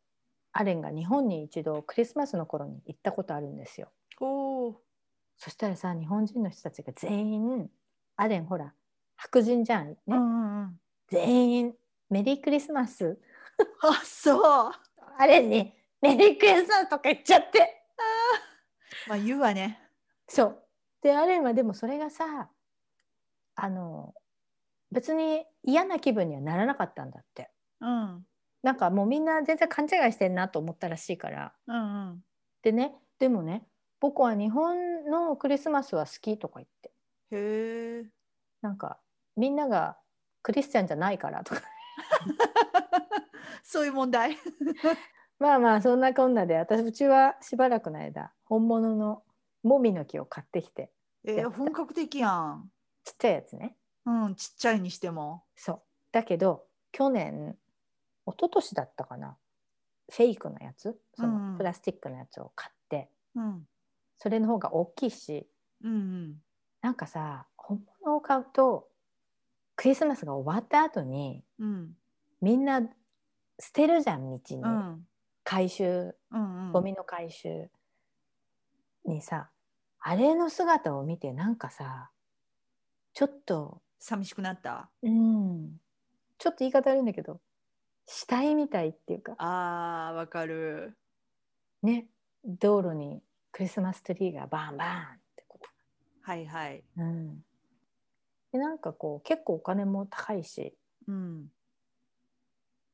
[0.53, 3.93] アレンが日本に一度クリスマスの頃に行ったことあるんですよ。
[4.19, 4.77] おー。
[5.37, 7.71] そしたらさ日本人の人たちが全員
[8.17, 8.75] アレンほら
[9.17, 10.81] 白人じゃんね、うんうんうん。
[11.09, 13.21] 全員メリークリスマス。
[13.83, 14.86] あそう。
[15.19, 17.83] アレンにメリークリスマスとか言っちゃって。
[19.09, 19.81] まあ言うわね。
[20.29, 20.63] そう。
[21.03, 22.51] でアレンはでもそれがさ
[23.55, 24.15] あの
[24.91, 27.51] 別に嫌な気分にはならなかったんだって。
[27.81, 28.25] うん。
[28.63, 31.53] なんかもうみんな全然勘違いしてんなと思ったらしいから。
[31.67, 32.25] うんうん。
[32.63, 33.67] でねでもね
[34.01, 36.91] 僕は日本のクリスマスは好きとか言って。
[37.31, 38.05] へえ。
[38.63, 38.99] なんか
[39.37, 39.97] みんなが
[40.43, 41.63] クリスチャンじゃないからとか
[43.69, 44.39] そういう問題。
[45.39, 49.23] まあまあそんなこんなで私うちはしばらくの間本物の
[49.63, 50.91] もみの木を買ってきて
[51.25, 52.71] えー、本格的やん。
[53.05, 55.45] ちっちゃいやつねうん、ちっちゃいにしても。
[55.57, 57.59] そうだけど去年
[58.27, 59.37] 一昨年だったかな
[60.11, 60.97] フェイクのやつ？
[61.15, 63.67] そのプラスチックのやつを買って、うん。
[64.19, 65.49] それの方が大きいし
[65.83, 66.43] うんうん。
[66.81, 68.89] なんかさ本物を買うと
[69.75, 71.97] クリスマスが終わった後にうん。
[72.41, 72.81] みんな
[73.59, 75.07] 捨てるじゃん道に、うん。
[75.45, 76.73] 回収うんうん。
[76.73, 77.71] ゴミの回収
[79.05, 79.51] にさ
[80.01, 82.11] あれの姿を見てなんかさ
[83.13, 84.91] ちょっと寂しくなった？
[85.03, 85.81] うん
[86.39, 87.41] ちょっと言い方悪いんだけど
[88.07, 90.97] 死体みたいっていうかあー、わかる。
[91.83, 92.09] ね
[92.45, 95.59] 道路にクリスマスツリーがバンバンってこ
[96.23, 96.85] はいはい。
[96.97, 97.45] う、うん、
[98.53, 101.51] でなんかこう結構お金も高いしうん。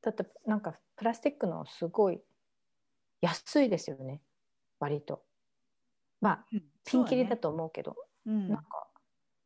[0.03, 2.21] だってなんかプラスチックのすごい
[3.21, 4.21] 安いですよね。
[4.79, 5.23] 割と。
[6.21, 6.45] まあ
[6.85, 7.95] ピンキリだと思うけど。
[8.25, 8.49] うん。
[8.49, 8.87] なんか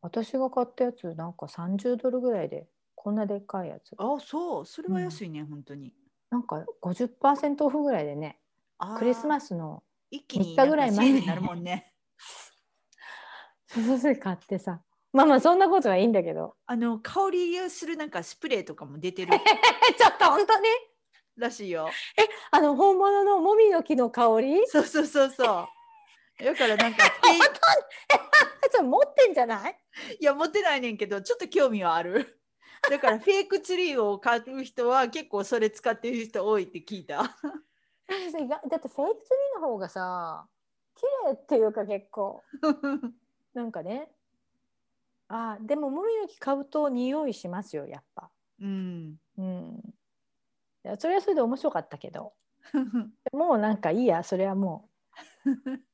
[0.02, 3.94] 私が買ったやつなんか30ドルぐらいでこんなでっかいやつ。
[3.98, 4.66] あ、そう。
[4.66, 5.94] それは安いね、本当に。
[6.30, 8.40] なんか50%オフぐらいでね
[8.98, 11.94] クリスマススの一気に3日ぐらい前になるもんね。
[13.68, 14.82] すごい買ってさ
[15.14, 19.32] まあまあそんなことはいいんだけどあの香りするなんかスプレーとかも出てる
[19.98, 20.68] ちょっと本当に？
[21.38, 21.90] らしいよ。
[22.52, 24.68] あの本物のもみの木の香り？
[24.68, 25.68] そうそうそうそ
[26.40, 26.44] う。
[26.44, 27.40] だからなんかフ 本ェ
[28.72, 28.90] 当に？
[28.90, 29.80] 持ってんじゃない？
[30.14, 32.40] イいや持ってないねんけどちょっと興味はある。
[32.90, 37.18] だからフェイクツリーを買う人は結構それ使ってる人多いって聞いた。
[37.18, 40.48] だってフェイクツリーの方がさ
[40.96, 42.44] 綺麗っていうか結構
[43.54, 44.10] なんかね
[45.30, 48.30] あでももみの木買うと匂いしますよやっぱ。
[48.62, 49.16] うん。
[49.38, 49.82] うん。
[50.98, 52.34] それはそれで面白かったけど。
[53.34, 54.90] もうなんかいいやそれはも
[55.46, 55.52] う。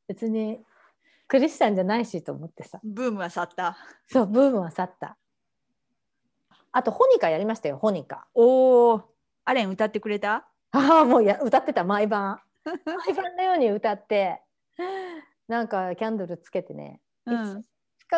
[0.07, 0.63] 別に
[1.27, 2.79] クリスチャンじゃないしと思ってさ。
[2.83, 3.77] ブームは去った。
[4.07, 5.17] そうブームは去った。
[6.71, 8.27] あとホニカやりましたよホニカ。
[8.33, 9.01] おお。
[9.45, 10.47] アレン歌ってくれた？
[10.71, 12.41] ああもうや歌ってた毎晩。
[12.85, 14.41] 毎晩のように歌って。
[15.47, 17.35] なんかキャンドルつけてね、うん。
[17.35, 17.63] 2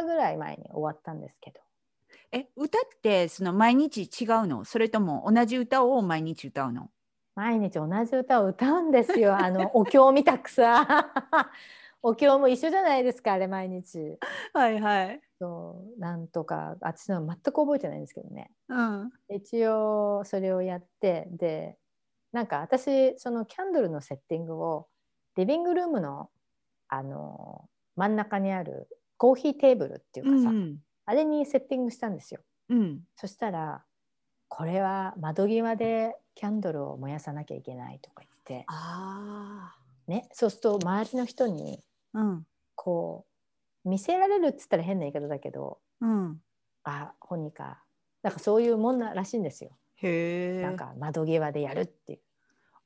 [0.01, 1.59] 日ぐらい前に終わったんですけど。
[2.31, 4.65] え歌ってその毎日違うの？
[4.65, 6.89] それとも同じ歌を毎日歌うの？
[7.35, 9.35] 毎日同じ歌を歌うんですよ。
[9.37, 11.11] あのお経みたくさ。
[12.01, 14.17] お経も一緒じゃないですかあれ毎日。
[14.53, 15.21] はいはい。
[15.39, 18.51] そうなんとか私のは全く覚えてないんですけどね。
[18.69, 19.11] うん。
[19.29, 21.77] 一応それをやってで
[22.31, 24.87] なんか私そのキャンドルのセッティングを
[25.35, 26.29] リビングルームの
[26.87, 30.77] あの真ん中にあるコーヒーテーブルっていうかさ、うん。
[31.05, 33.01] あれにセッティングしたんですようん。
[33.15, 33.83] そしたら
[34.47, 39.75] これは窓際でキャンドルを燃やさなきゃいけないとか言って、あ
[40.07, 41.79] ね、そうすると周りの人に
[42.13, 42.19] あ。
[42.19, 42.43] うん。
[42.75, 43.25] こ
[43.85, 46.41] う見せられるっつったら変な言い方だけどうん。
[46.83, 47.83] あホニカ
[48.21, 49.71] なんかそういうもんならしいんですよ。
[49.97, 50.61] へえ。
[50.61, 52.19] なんか窓際でやるっていう。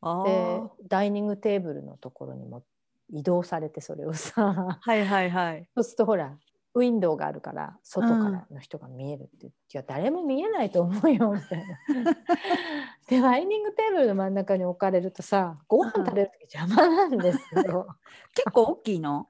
[0.01, 2.63] あでーダイニングテーブルのところにも
[3.11, 5.69] 移動されてそれをさはいはいはい。
[5.75, 6.37] そうするとほら
[6.75, 11.79] ウィンドウがあるから外からの人が見えるって、いや誰も見えないと思うよみたいな。
[13.09, 17.87] でダイニングテーブルの真ん中に置かれるとさご飯食べる時邪魔なんですよ。
[18.35, 19.27] 結構大きいの？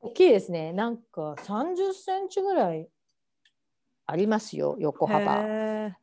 [0.00, 2.88] 大きいですねなんか30センチぐらい
[4.04, 5.40] ありますよ横幅。
[5.42, 5.96] へ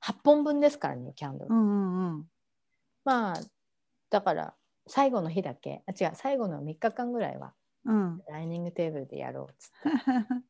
[0.00, 2.30] 8本分ですからねキャンドル、うんうんうん。
[3.04, 3.40] まあ
[4.08, 4.54] だから
[4.88, 5.82] 最後の日だけ。
[5.86, 6.12] あ違う。
[6.14, 7.54] 最後の3日間ぐらいは。
[7.84, 8.22] うん。
[8.28, 9.88] ダイニングテーブルでやろうっつって。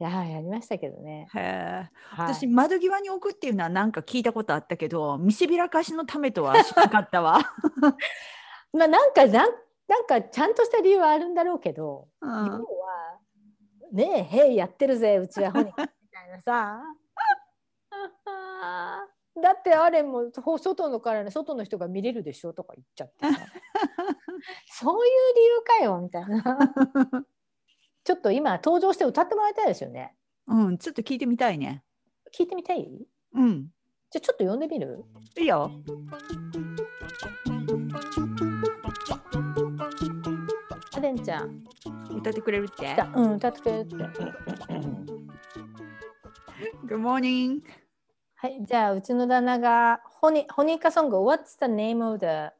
[0.00, 1.28] いやーやりましたけどね。
[1.30, 7.38] はい、私窓際に置くっていうのはなんか聞いたことあったけど見せびらかしのためとは知らなかったわ。
[8.72, 9.52] まあなんかなん
[9.86, 13.20] なんかちゃんとした理由はあるんだろうけど、う要ん、は
[13.92, 16.82] ねえ「へいやってるぜうちはホニ」みたいなさ
[19.40, 23.46] だってあれもほ外のからね外の人が見れるでしょとか言っちゃってさ。
[24.72, 26.44] そういう理由かよみたいな。
[28.04, 30.16] ちょっと今登場して歌ってもらいたいですよね。
[30.48, 31.82] うん、ちょっと聞いてみたいね。
[32.36, 32.88] 聞いてみたい？
[33.34, 33.68] うん。
[34.10, 35.04] じゃあちょっと呼んでみる？
[35.38, 35.70] いいよ。
[40.94, 41.64] アデンちゃん。
[42.10, 42.94] 歌ってくれるって？
[43.14, 43.96] うん歌ってくれるって。
[46.86, 47.62] Good morning.
[48.42, 52.50] はいじゃあうちの旦那がホニホニカソング What's the name of the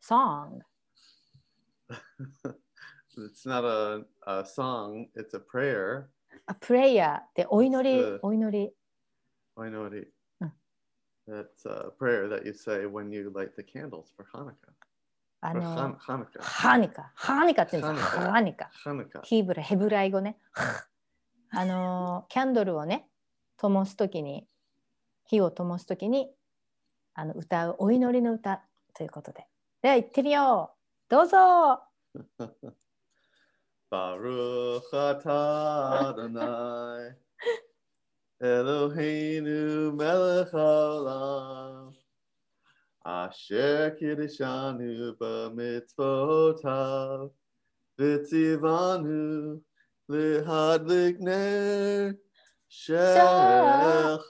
[0.00, 0.62] song?
[3.16, 6.06] It's not a, a song, it's a prayer.
[6.46, 8.72] あプレイヤーってお祈り、うんお祈り
[9.56, 10.08] know it.
[10.42, 10.50] Mm.
[11.28, 14.54] That's a prayer that you say when you light the candles for Hanukkah.
[15.40, 16.40] あの Han- Hanukkah.
[16.42, 19.22] ハニカハニカって言うんですよハニカハニカ Hanukkah.
[19.22, 20.36] ヒーブラヘブライ語ね
[21.52, 23.08] あのキャンドルをね
[23.56, 24.48] 灯すときに
[25.28, 26.30] 火を灯すときに
[27.14, 28.62] あの歌うお祈りの歌
[28.94, 29.46] ということで。
[29.82, 30.78] では行ってみよう。
[31.10, 31.38] どうぞ。
[33.90, 37.16] バルハタダナイ。
[38.44, 41.92] エロヒヌメルハ
[43.04, 43.24] ラ。
[43.26, 46.68] アシェキリシャヌバメツボタ。
[46.68, 49.62] ヴィツィヴァヌ。
[50.08, 52.12] リハドリクネ。
[52.12, 52.27] ル
[52.77, 54.19] しいイエ not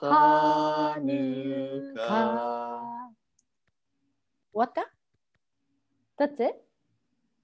[4.52, 4.82] 終わ So った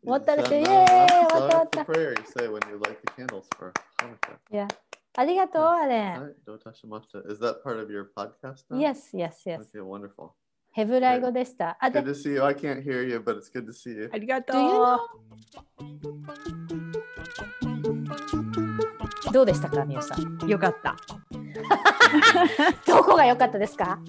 [0.02, 4.38] 終わっ that's the た prayer you say when you light the candles for Hanukkah.
[4.52, 4.68] いや
[5.16, 7.30] ありがとうあれ Right, Dotashimata.
[7.30, 8.78] Is that part of your podcast now?
[8.78, 10.30] Yes yes yes Okay, wonderful.
[10.72, 12.44] ヘブライ語でしたあで Good to see you.
[12.44, 14.08] I can't hear you, but it's good to see you.
[14.12, 14.72] ありがと Do you う。
[14.72, 16.53] know?
[19.35, 20.47] どうでしたかみゆさん？
[20.47, 20.95] よかった。
[22.87, 23.99] どこが良かったですか？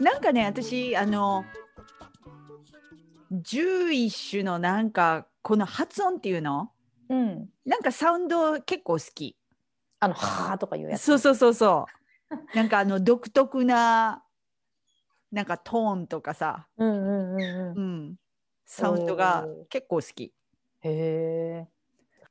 [0.00, 1.44] なんかね、私、あの、
[3.30, 6.70] 11種のなんか、この発音っていうの？
[7.10, 7.50] うん。
[7.66, 9.36] なんかサウンド結構好き。
[10.00, 11.02] あのはーとかいうやつ。
[11.02, 11.84] そうそうそうそ
[12.30, 12.56] う。
[12.56, 14.24] なんかあの独特な、
[15.30, 17.76] なんかトーンとかさ、うんうんうんうん。
[17.76, 17.80] う
[18.12, 18.16] ん、
[18.64, 20.32] サウンドが結構好き。
[20.80, 21.68] へえ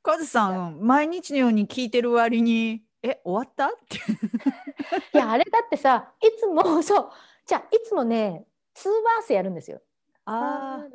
[0.02, 3.68] カズさん、毎日のように聞いてる割に、え、終わった？
[3.68, 3.98] って。
[5.14, 7.10] いやあれだってさいつも そう。
[7.46, 9.80] じゃあいつもね2バースやるんですよ。
[10.24, 10.86] あ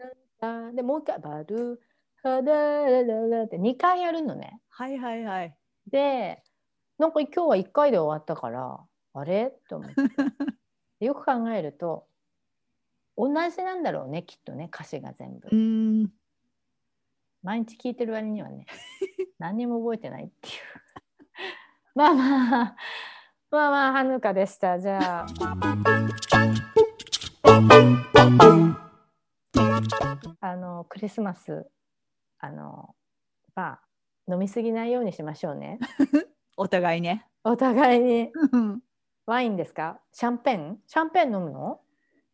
[0.42, 1.82] あ、あでもう一回バル
[2.24, 2.54] ハダ
[2.86, 4.62] ラララって2回やるのね。
[4.70, 5.58] はいはいはい。
[5.88, 6.42] で
[6.98, 8.80] なんか今日は1回で終わったから
[9.14, 9.54] あれ？
[9.70, 9.96] と思って。
[11.06, 12.08] よく考えると
[13.18, 15.48] 同じなんだろうねきっとね歌詞が全部。
[15.50, 16.14] うーん。
[17.44, 18.66] 毎日聞いてる割にはね
[19.40, 20.54] 何にも覚えてないっていう。
[21.96, 22.76] まあまあ
[23.50, 24.80] まあまあはぬかでした。
[24.80, 25.28] じゃあ。
[30.42, 31.68] あのクリスマス
[32.40, 32.96] あの
[33.56, 33.82] まあ
[34.32, 35.80] 飲みすぎないようにしましょうね。
[36.58, 37.26] お互いね。
[37.44, 38.32] お互いに。
[38.52, 38.82] うん。
[39.26, 40.00] ワインですか？
[40.12, 40.80] シャンペン？
[40.88, 41.82] シャンペン飲むの、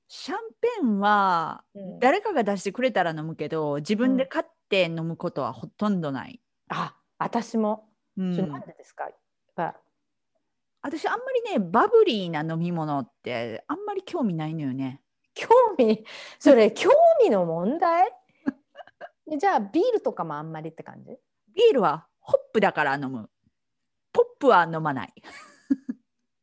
[0.07, 1.99] シャンペンはうん。
[1.99, 6.41] 誰かが出してくれたら飲むけど自分で買って飲むことはほとんどない。
[6.69, 9.07] あ私も、うんなんでですか？
[9.55, 9.75] は
[10.81, 15.01] 私あんまりねバブリーな飲み物ってあんまり興味ないのよね。
[15.35, 16.03] 興味？
[16.39, 16.89] それ 興
[17.21, 18.11] 味の問題？
[19.37, 21.17] じゃあビールとかもあんまりって感じ？
[21.53, 23.29] ビールはホップだから飲む。
[24.11, 25.13] ポップは飲まない。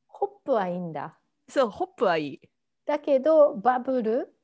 [0.07, 2.40] ホップはいいんだそう、ホップはいい。
[2.87, 4.35] だけどバブル？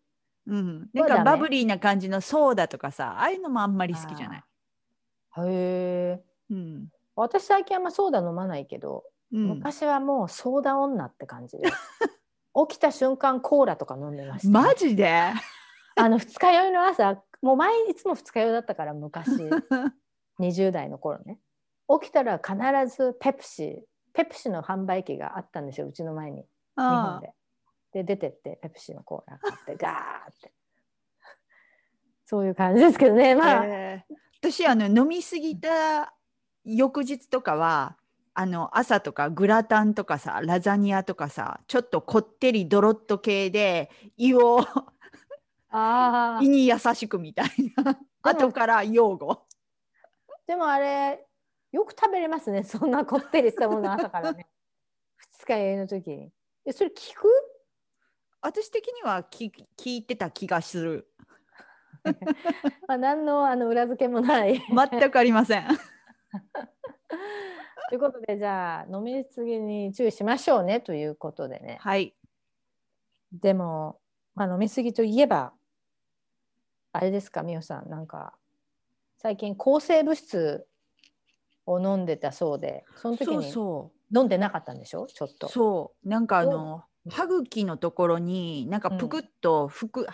[0.46, 4.38] うん、なんかバブリーな感じのソーダとかさ、ああいうのもあんまり好きじゃない？
[4.38, 4.42] へ
[5.38, 6.24] え。
[6.50, 6.88] うん。
[7.16, 11.64] 私最近あんまソーダ飲まないけど、うん、昔はもうソーダ女って感じで
[12.68, 15.32] 起きた瞬間コーラとか飲んでました、マジで？
[15.98, 19.30] あの二日酔いの朝もう毎日いつも二日酔いだったから昔
[20.40, 21.38] 20代の頃ね。
[22.00, 22.56] 起きたら必
[22.94, 26.42] ずペプシペプシの販売機があったんですようちの前に。
[26.42, 27.32] 日本あで。
[27.96, 30.52] で出てってペプシのコーラ買ってガーって。
[32.26, 36.14] そういう感じですけどねまあ、えー私あの飲みすぎた
[36.64, 37.96] 翌日とかは
[38.34, 44.60] あの朝とかグラタンとかさラザニアとかさちょっとこってりドロッと系で胃を
[45.70, 47.48] あ 胃に優しくみたい
[47.82, 47.98] な。
[48.22, 49.46] 後から用語
[50.46, 51.26] でもあれ
[51.72, 52.62] よく食べれますね。
[52.62, 54.46] そんなこってりしたもの朝からね。
[55.18, 56.10] 二日酔いの時。
[56.10, 56.32] に
[56.66, 57.28] えそれ聞く？
[58.46, 61.08] 私的には聞聞いてた気がする。
[62.86, 64.62] まあ何のあの裏付けもない。
[64.68, 65.66] 全くありません。
[67.88, 71.78] ということでじゃあ飲みすぎに注意しましょうねということでね。
[71.80, 72.14] はい。
[73.32, 74.00] でも、
[74.36, 75.52] まあ、飲みすぎといえば
[76.92, 77.90] あれですかみおさん。
[77.90, 78.38] なんか
[79.18, 80.68] 最近抗生物質
[81.66, 85.08] を飲んでたそうでその時にそ飲んでなかったんでしょ？
[85.08, 85.48] ちょっうと。
[85.48, 86.08] そう。
[86.08, 90.06] なんかあの歯茎のところになんかぷくっとふく、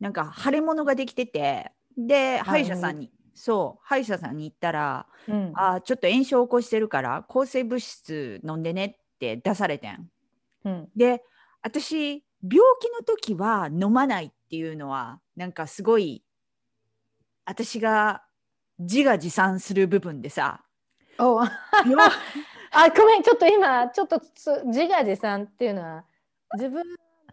[0.00, 5.52] なんか腫れ物ができててで歯医者さんに、そう歯医者さんに行ったらうん。
[5.54, 10.08] あーちょっと炎症を起こしてるから抗生物質飲んでねって出されてん。
[10.64, 10.88] うん。
[10.96, 11.22] で
[11.62, 16.24] 私病気の時は飲まないっていうのはなんかすごい
[17.44, 18.24] 私が
[18.78, 20.64] 自画自賛する部分でさ。
[21.18, 21.44] お
[22.72, 26.04] あ病ごめんちょっと今ちょっとつ自画自賛っていうのは
[26.54, 26.82] 自分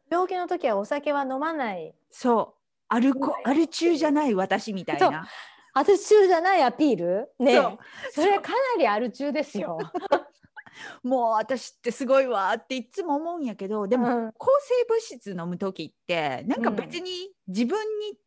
[0.10, 1.94] 病気の時はお酒は飲まない。
[2.10, 2.60] そう。
[2.90, 5.28] アルコアル中じゃない私みたいな。
[5.74, 7.32] アル中じゃないアピール？
[7.40, 7.62] ねえ。
[8.12, 9.78] それかなりアル中ですよ。
[11.04, 14.32] もう私ってすごいわっていつも思うんやけどでも、うん。
[14.38, 16.76] 抗生物質飲む時ってなんかうん。
[16.76, 18.18] 別に自分に、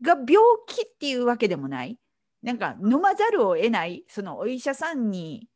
[0.00, 1.98] が病気っていうわけでもない。
[2.42, 5.48] なんか飲まざるを得ないそのお医者さんに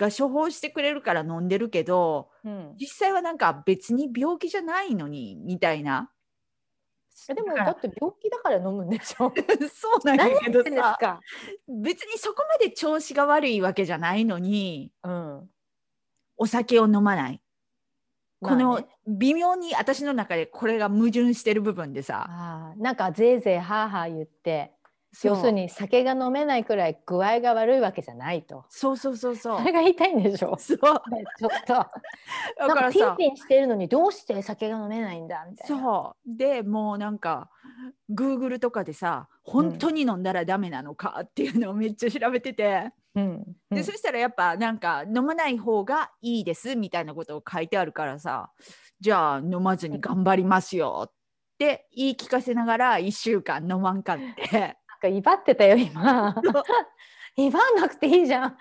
[0.00, 6.10] が処方してくれるから飲んでるけどうん実際はなんか別に病気じゃないのにみたいな
[7.28, 9.30] えでもだって病気だから飲むんでしょ？
[9.72, 11.20] そうなん何やけどさか？
[11.68, 15.50] 別にそこまで調子が悪いわけじゃないのにうん。
[16.38, 17.40] お酒を飲まない。
[18.40, 24.72] このまあね微妙に私の中でこれが矛盾してる部分でさなんかぜいぜいはあはあ言って
[25.24, 28.64] 要するに酒が飲めないくらい具合が悪いわけじゃないと。
[28.68, 30.56] そうそうそうそうそれが言いたいんでしょ？
[30.58, 30.78] そう
[31.14, 31.74] ねちょっと。
[31.74, 31.88] だ
[32.68, 35.82] かからピンさピンしてるのにどうして酒が飲めないんだみたいな。
[35.82, 37.50] そうでもうなんか
[38.12, 43.44] Google とかでさ本当に飲んだらダメなのかっていうのをめっちゃ調べてて、うん。
[43.70, 48.52] うでんそしたらやっぱなんか飲まない方がいいですみたいなことを書いてあるからさ
[49.00, 51.12] じゃあ飲まずに頑張りますよっ
[51.58, 54.18] て言い聞かせながら1週間飲まんかっ
[54.50, 56.34] てか威張ってたよ今。
[57.36, 58.56] 威張んなくていいじゃん。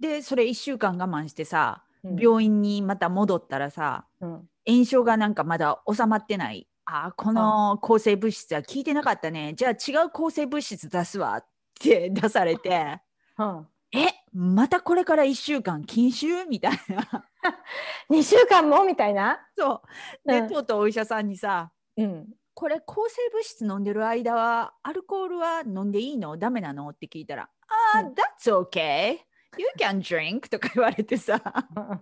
[0.00, 6.68] でそれ1週間我慢してさうん病院にまた戻ったらさ、うん炎症がなんかまだ収まってない。
[6.84, 9.54] あーこの抗生物質は効いてなかったね。
[9.54, 11.46] じゃあ違う抗生物質出すわっ
[11.80, 13.00] て出されて、
[13.38, 13.66] うん。
[13.92, 16.44] えまたこれから1週間禁酒？
[16.44, 17.26] みたいな。
[18.08, 18.84] 2週間も？
[18.84, 19.40] みたいな？
[19.56, 19.82] そ
[20.24, 20.28] う。
[20.28, 22.28] で、うんとうとうお医者さんにさ、うん。
[22.54, 26.36] これ抗生物質飲んでる間はアルコールは飲んでいいの？
[26.36, 26.88] ダメなの？
[26.88, 27.48] って聞いたら、
[27.94, 29.18] あー、うん that's okay.
[29.58, 31.40] You can drink とか言われてさ。
[31.44, 32.00] あ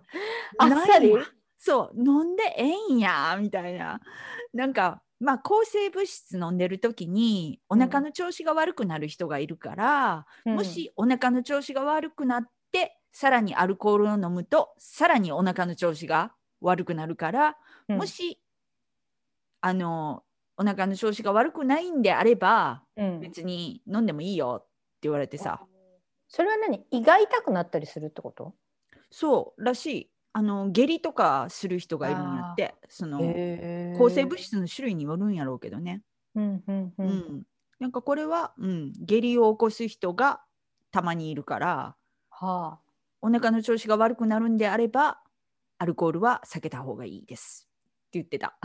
[0.65, 1.13] っさり
[1.57, 1.97] そう。
[1.97, 3.99] 飲んでええんやみたいな。
[4.53, 17.57] なんかまあ抗生物質飲んでる時にお腹の調子が悪くなる人がいるから、もしお腹の調子が悪くなってさらにアルコールを飲むとさらにお腹の調子が悪くなるから、
[17.89, 18.39] うん、もし
[19.61, 20.23] あの
[20.57, 24.67] お腹の調子が悪くないんであればうん、別に飲んでもいいよって
[25.03, 25.61] 言われてさ、
[26.27, 26.85] それは何？
[26.91, 28.53] 胃が痛くなったりするってこと？
[29.09, 30.11] そうらしい。
[30.33, 33.19] あの下痢とかする人がいるんやってその
[33.97, 36.03] 抗生物質の種類によるんやろうけどね。
[36.35, 37.43] うんうんううんん、
[37.79, 40.41] なんかこれは、うん、下痢を起こす人が
[40.91, 41.95] たまにいるから
[42.29, 42.79] はあ。
[43.21, 45.19] お腹の調子が悪くなるんであれば
[45.77, 47.67] アルコールは避けた方がいいです。
[48.07, 48.57] って言ってた。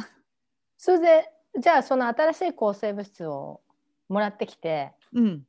[0.76, 3.60] それでじゃあその新しい抗生物質を
[4.08, 5.46] もらってきてうん、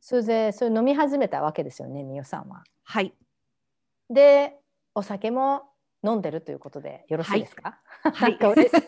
[0.00, 2.64] それでそれ飲み始めたわけですよねみおさんは。
[2.84, 3.12] はい、
[4.08, 4.56] で
[4.94, 5.64] お酒も
[6.04, 8.32] 飲んでるということでよろしいですか、はい。
[8.32, 8.84] なんか嬉しい。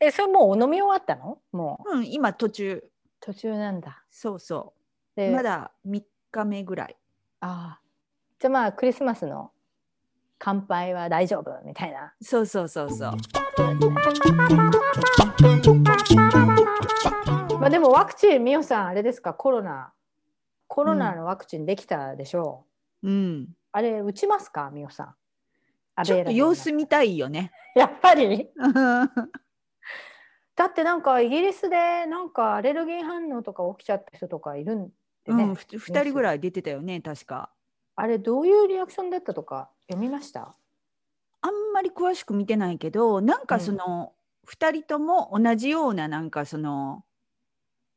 [0.00, 1.38] えそれもうお飲み終わったの？
[1.52, 1.98] もう。
[1.98, 2.82] うん、今途中。
[3.20, 4.04] 途中なんだ。
[4.10, 4.74] そうそ
[5.14, 6.96] でうまだ3日目ぐらい。
[7.40, 7.80] ああ。
[8.40, 9.51] じゃあまあクリスマスの
[10.44, 12.12] 乾杯は大丈夫みたいな。
[12.20, 13.12] そうそうそうそう。
[17.60, 19.34] まあでもワクチンみおさんあれですか？
[19.34, 19.92] コロナ。
[20.66, 22.64] コロナのワクチンできたでしょ
[23.04, 24.72] う、うん、あれ打ちますか？
[24.72, 25.14] みおさん。
[25.94, 27.52] アちょっと様子見たいよね。
[27.76, 28.50] やっぱり？
[30.56, 34.90] だってなんかイギリスでなんかアレルギー反応とか起きちゃった人とかいるん
[35.24, 37.52] でね、うん、ふ2人ぐらい出てたよね確か。
[37.94, 40.54] あれどういうリアクションだったとか読みました？
[41.40, 44.12] あんまり詳しく見てないけどなんかその、
[44.46, 47.04] 2人とも同じようななんかその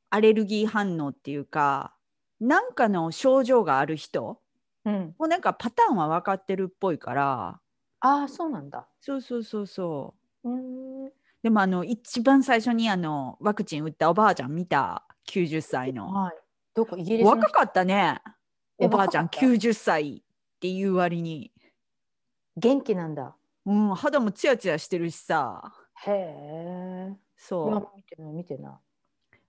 [0.09, 1.95] アレルギー反応っていうか
[2.39, 4.39] なんかの症状がある人
[4.85, 5.15] うん。
[5.17, 7.59] もうなんかパターンは分かってるっぽいから
[8.01, 8.87] ああ、そうなんだ。
[9.01, 11.11] そうそうそうそううーん。
[11.41, 16.35] でもあの一番最初にあのワクチン打ったおばあちゃん見た90歳のはい。
[16.75, 18.21] どこイギリスの若かったね
[18.77, 21.51] えおばあちゃん若かった90歳っていう割に、
[22.57, 23.35] 元気なんだ。
[23.65, 25.73] うん、肌もツヤツヤしてるしさ
[26.05, 27.13] へえ。
[27.35, 28.79] そ見てない見てな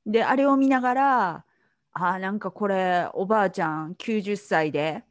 [0.07, 1.45] うであれを見ながら
[1.93, 5.05] あーなんかこれおばあちゃん90歳で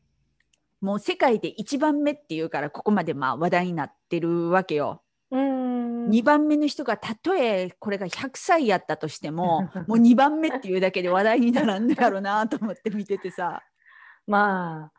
[0.81, 5.01] もう世界で一番目っていうからここまでまあ話題になってるわけよ。
[5.31, 5.35] い。
[5.35, 6.09] うーん。
[6.09, 13.63] 2番目の人がたとえこれが100歳やったとしても もう2番目っていうだけで話題にならんのやろうなと思って見ててさ
[14.27, 14.94] まあ、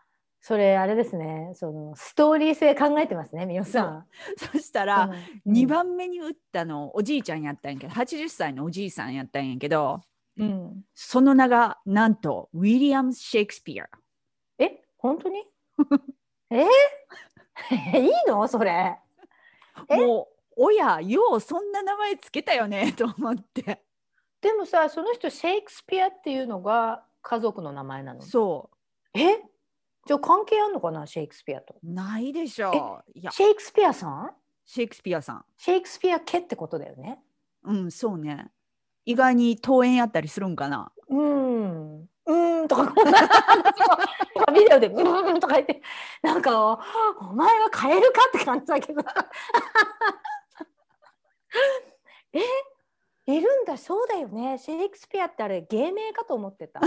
[0.46, 1.50] それあれですね。
[1.54, 4.06] そのストーリー性考えてますね、みよさん。
[4.52, 5.10] そしたら
[5.44, 10.02] うん2番目に打ったのおじいちゃんやったんやけど80歳のおじいさんやったんやけど
[10.38, 10.84] うん。
[10.94, 13.88] その名がなんとウィリアム・シェイクスピア。
[14.60, 15.42] え、本当に？
[16.50, 16.62] え？
[17.98, 18.46] いいの？
[18.46, 18.96] それ。
[19.88, 19.96] え？
[19.96, 23.82] もうおやようそんな名前つけたよね と思って
[24.40, 28.22] でもさ、その人シェイクスピアっていうのが家族の名前なの？
[28.22, 28.70] そ
[29.12, 29.42] え？
[30.06, 31.74] じゃあ関係あるのかな、シェイクスピアと。
[31.82, 34.30] うないでしょういやシェイクスピアさん？
[34.64, 37.20] シェイクスピアさんシェイクスピア家ってことだよね。
[37.64, 38.50] うんそうね
[39.04, 42.00] 意外に登園やったりするんかなうーん。
[42.02, 43.20] うーんとか、こんな
[44.52, 45.80] ビデオでうーんとか言って、
[46.22, 46.72] なんか、
[47.20, 49.00] お前はカエルかって感じだけど。
[52.32, 52.40] え
[53.32, 54.58] いるんだ、そうだよね。
[54.58, 56.80] シェイクスピアってあれ、芸名かと思ってた。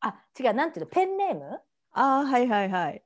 [0.00, 1.60] あ、違う、なんていうの、ペンネーム？
[1.98, 3.02] あーはいはいはい。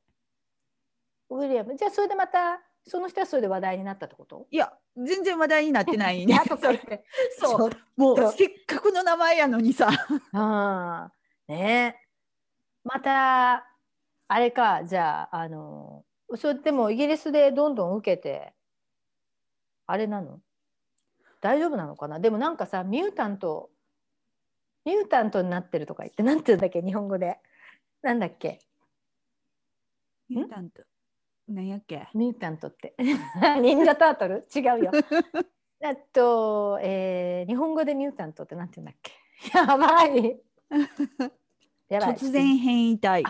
[1.30, 1.76] ウィリアム。
[1.76, 4.48] じゃあ、それでまた、その人はそれで話題になったってこと？
[4.50, 6.34] いや全然話題になってないね。
[6.34, 7.04] やとか言って。
[7.38, 7.70] そう。
[7.96, 9.88] もうとせっかくの名前やのにさ。
[10.32, 11.12] ああ、
[11.46, 11.96] ね。
[12.02, 12.08] え。
[12.82, 13.64] また、
[14.26, 16.04] あれか、じゃあ、あの、
[16.36, 18.54] それでもイギリスでどんどん受けて、
[19.86, 20.40] あれなの？
[21.40, 22.18] 大丈夫なのかな？
[22.18, 23.70] でもなんかさ、ミュータント、
[24.84, 27.38] ミュータントになってるとか言って、なんて言うんだっけ、日本語で。
[28.02, 28.60] なんだっけ、
[30.30, 30.82] ミュータント。
[31.48, 32.08] 何やっけ？
[32.14, 32.94] ミュータントって。
[33.60, 34.46] 忍者タートル？
[34.54, 34.92] 違うよ。
[35.80, 39.12] えっと、えー日本語でミュータントってなんて言うんだっけ？
[39.58, 40.40] やばい。
[41.88, 42.14] やばい。
[42.14, 43.24] 突然変異体。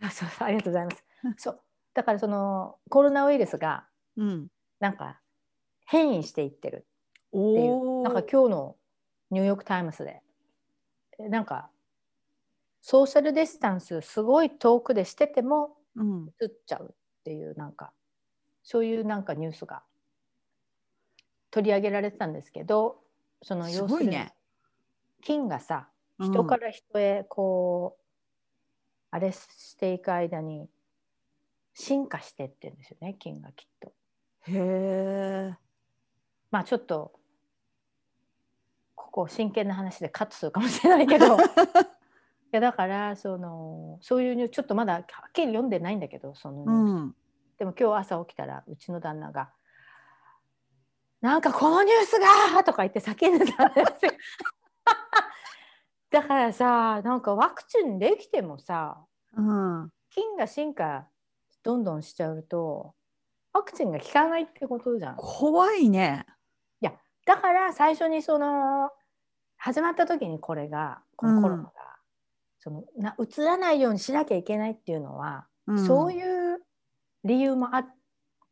[0.00, 1.04] あそうそうありがとうございます。
[1.38, 1.60] そう。
[1.94, 4.48] だからそのコロナウイルスがうん。
[4.78, 5.20] なんか
[5.86, 6.86] 変異していってる
[7.28, 8.02] っていう。
[8.02, 8.76] なんか今日の
[9.30, 10.22] ニューヨーク・タイムズで。
[11.18, 11.70] えなんか
[12.82, 15.72] ソーシャルディスタンスすごい遠くでしててもうん
[16.40, 17.92] 移っちゃうっていうなんか
[18.62, 19.82] そういうなんかニュースが
[21.50, 22.98] 取り上げられてたんですけど
[23.42, 24.18] そのす要するに
[25.22, 25.88] 菌がさ
[26.20, 28.02] 人から人へこう、
[29.10, 30.68] あれしていく間に
[31.74, 33.92] 進化してってるんですよね菌がきっと。
[34.48, 35.54] へえ
[36.50, 37.12] まあちょっと
[38.94, 41.38] ここ真剣な話でカットするかもしれないけどい
[42.56, 47.14] やだからそのそういうニュースちょっとまだはっきり読んでないんだけどそのニュうース、ん
[47.58, 49.50] でも今日朝起きたらうちの旦那が
[51.22, 52.18] 「なんかこのニュース
[52.54, 54.12] が!」とか言って叫んでたんですよ。
[56.10, 61.08] だからさなんかワクチンできてもさうん菌が進化
[61.62, 62.94] どんどんしちゃうと
[63.52, 65.16] ワクチンが効かないってことじゃん。
[65.16, 66.26] 怖いね
[67.26, 68.90] だから最初にその
[69.56, 71.70] 始まった時にこれがこのコロナが、
[72.66, 75.46] そのな移らないようにしなきゃいけないっていうのは、
[75.86, 76.58] そうういう
[77.22, 77.84] 理由もあ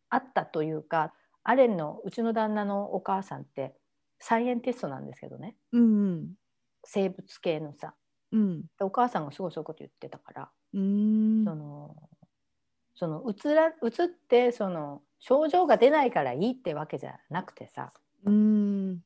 [0.09, 1.12] あったというか
[1.43, 3.75] アレンのうちの旦那のお母さんって
[4.21, 5.57] サイエンティストなんですけどね。
[5.73, 5.81] んう
[6.15, 6.29] ん。
[6.85, 7.95] 生物系のさ。
[8.31, 8.61] うん。
[8.79, 11.45] でお母さんがすごいそういうこと言ってたから、うん。
[11.45, 11.97] その
[12.95, 17.93] その移ら移ってその症状が出ないからいいってわけじゃなくてさ。
[18.25, 19.01] うん。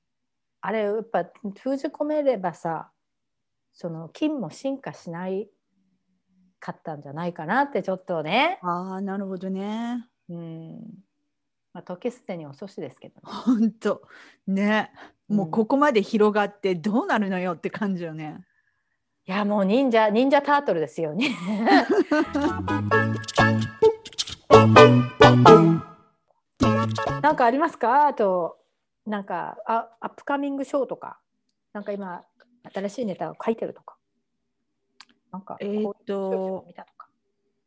[0.60, 1.24] あれやっぱ
[1.62, 2.90] 封じ込めればさ
[3.80, 5.48] その菌も進化しない
[6.58, 8.58] かったんじゃないかなってちょっとね。
[8.60, 10.04] ああなるほどね。
[10.28, 10.80] うん。
[11.72, 13.20] まあ時すでに遅しですけどね。
[13.22, 14.02] ほんと
[14.48, 14.90] ね。
[15.28, 18.44] もうここまで広がってどうなるのよって感じよね。
[19.26, 21.36] いやもう忍者忍者タートルですよね。
[27.22, 28.08] なんかありますか？
[28.08, 28.58] あと
[29.06, 31.20] なんかあアップカミングショーとか。
[31.72, 32.24] なんか今
[32.72, 33.96] 新しいネタを書いてるとか。
[35.30, 36.66] なんかえーっと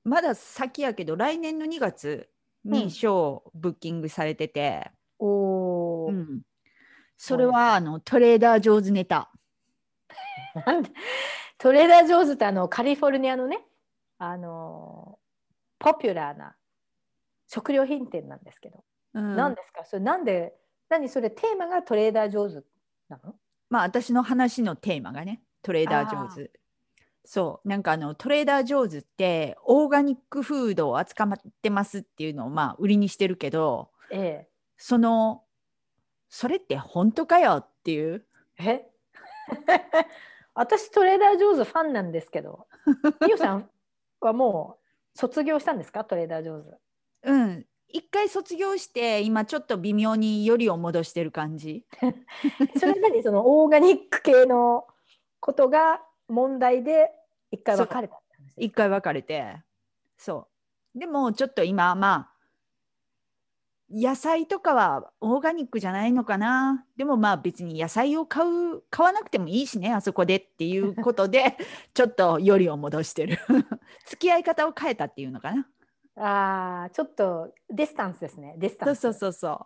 [0.03, 2.29] まだ先やけど来年の2月
[2.65, 6.11] うんにショーをブッキングされてて、おー。
[6.11, 6.41] うん。
[7.17, 9.31] それはあのトレーダー上手ネタ。
[11.57, 13.63] トレーダー・ジョーズってあのカリフォルニアのね
[14.17, 15.19] あの
[15.79, 16.55] ポピュラーな
[17.47, 18.83] 食料品店なんですけど、
[19.13, 19.35] うん。
[19.35, 19.85] 何ですか？
[19.85, 20.55] それなんで
[20.89, 22.65] 何それテーマがトレーダー・ジョーズ
[23.07, 23.35] なの？
[23.71, 26.51] まあ私の話のテーマがねトレーダー上手。
[27.25, 27.67] そう。
[27.67, 31.29] なんかあのトレーダー上手ってオーガニックフードを扱っ
[31.63, 34.47] てますっていうのをまあ売りにしてるけどえ
[34.77, 35.43] その
[36.29, 38.25] それって本当かよっていう。
[38.59, 38.63] え？
[38.65, 38.85] え
[40.53, 42.67] 私トレーダー・ジョーズファンなんですけど
[43.25, 43.69] みおさん
[44.19, 44.79] はも
[45.15, 46.03] う卒業したんですか？
[46.03, 46.77] トレーダー・ジョーズ
[47.23, 51.85] うん一回卒業して今ちょっと微妙によりを戻してる感じ？
[52.79, 54.87] それ何そのオーガニック系の
[55.39, 57.11] ことが問題で
[57.51, 58.21] 一回別れた
[58.57, 59.61] 一回別れて
[60.17, 60.47] そ
[60.95, 60.99] う。
[60.99, 62.31] でもちょっと今まあ
[63.93, 66.85] 野菜とかはオーガニックじゃないのかな？
[66.95, 71.57] でもまあ別に野菜を買う買わなくてもいいしねあそこでっていうことで
[71.93, 73.37] ちょっとよりを戻してる。
[74.07, 75.67] 付き合い方を変えたっていうのかな？
[76.23, 78.55] ああちょっと distance ですね。
[78.57, 78.99] distance。
[78.99, 79.65] そうそうそうそ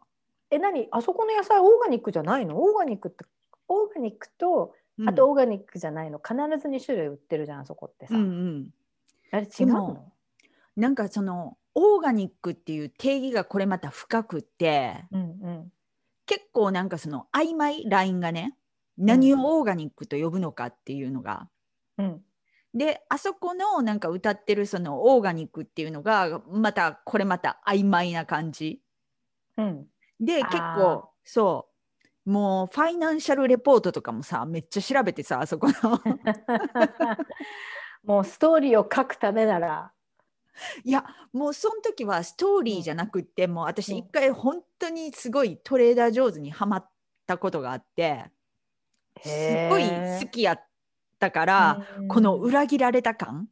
[0.51, 0.87] え何？
[0.91, 2.63] あそこの野菜オーガニックじゃないの？
[2.63, 3.25] オーガニックって
[3.67, 5.09] オーガニックとう、うん。
[5.09, 8.69] あとオーガニックじゃないの、必ず2種類売ってるじゃんあそこってさ、うんうん。
[9.31, 10.11] あれ違うでの
[10.77, 15.71] なんかそのオーガニックっていう定義がこれまた深くってうんうん。
[16.25, 18.55] 結構なんかその曖昧ラインがね
[18.97, 21.49] 何をオーガニックと呼ぶのかっていうのが、
[21.97, 22.21] うん
[22.75, 28.81] であそこのなんか歌ってるそのオーガニックっていうのがまたこれまた曖昧な感じ。
[29.57, 29.85] うん。
[30.19, 31.69] で結構そ
[32.25, 32.29] う。
[32.29, 36.01] もうファイナンシャルレポートとかもさめっちゃ調べてさあそこの。
[38.03, 39.93] もうストーリーを書くためなら。
[40.83, 43.97] いやもうその時はストーリーじゃなくって、もう私うん。
[43.99, 46.89] 一回本当にすごいトレーダー上手にはまっ
[47.25, 48.25] たことがあって
[49.23, 49.29] す
[49.69, 50.74] ごい好きやった
[51.31, 52.07] から、うん。
[52.07, 53.47] この裏切られた感。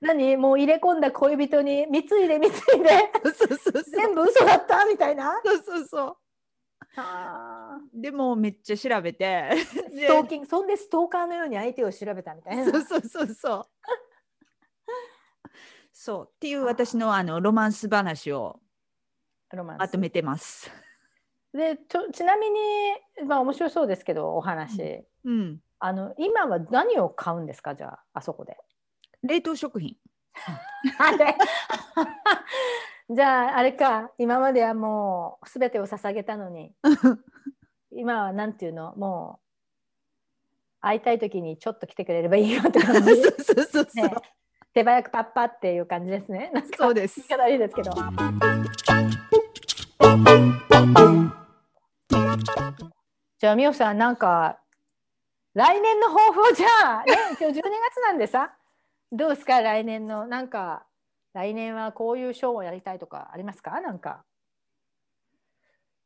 [0.00, 0.36] 何？
[0.36, 2.90] もう入れ込んだ恋人に貢いで貢いで。
[3.90, 4.84] 全部嘘だった？
[4.86, 5.40] みたいな？
[5.44, 6.16] そうそうそう。
[6.96, 7.78] あ。
[7.92, 9.50] でもめっちゃ調べて。
[9.52, 10.46] ーストーキング。
[10.46, 12.64] そんでストーカーのように相手を調べたみたいな。
[12.64, 13.66] そうそうそうそう。
[15.92, 18.60] そうっていう私のあのロマンス話を
[19.78, 20.70] まとめてます。
[21.52, 22.58] でちょちなみに
[23.26, 25.60] まあ面白そうですけどお話、うん。
[25.86, 27.74] あの今は何を買うんですか？
[27.74, 28.56] じゃああそこで。
[29.22, 29.98] 冷凍食品。
[30.98, 31.36] あれ？
[33.14, 36.74] じゃああれか今まではもう全てを捧げたのに
[37.90, 38.94] 今はなんていうの？
[38.96, 39.44] もう
[40.80, 43.86] 会いたい時にちょっと来てくれればいいよって感じ、 そうそうそう。
[43.94, 44.14] ね、
[44.72, 46.50] 手早くパッパっていう感じですね。
[46.54, 47.92] なんかそうです言い方悪いですけど。
[53.38, 54.60] じゃあみおさんなんか
[55.54, 56.66] 来年の抱負をじゃ
[57.00, 58.54] あ、ね、今日12月なんでさ
[59.12, 60.84] どうですか来年のなんか
[61.32, 63.80] 来年はこういうショーをやりたいとかありますか？
[63.80, 64.24] なんか。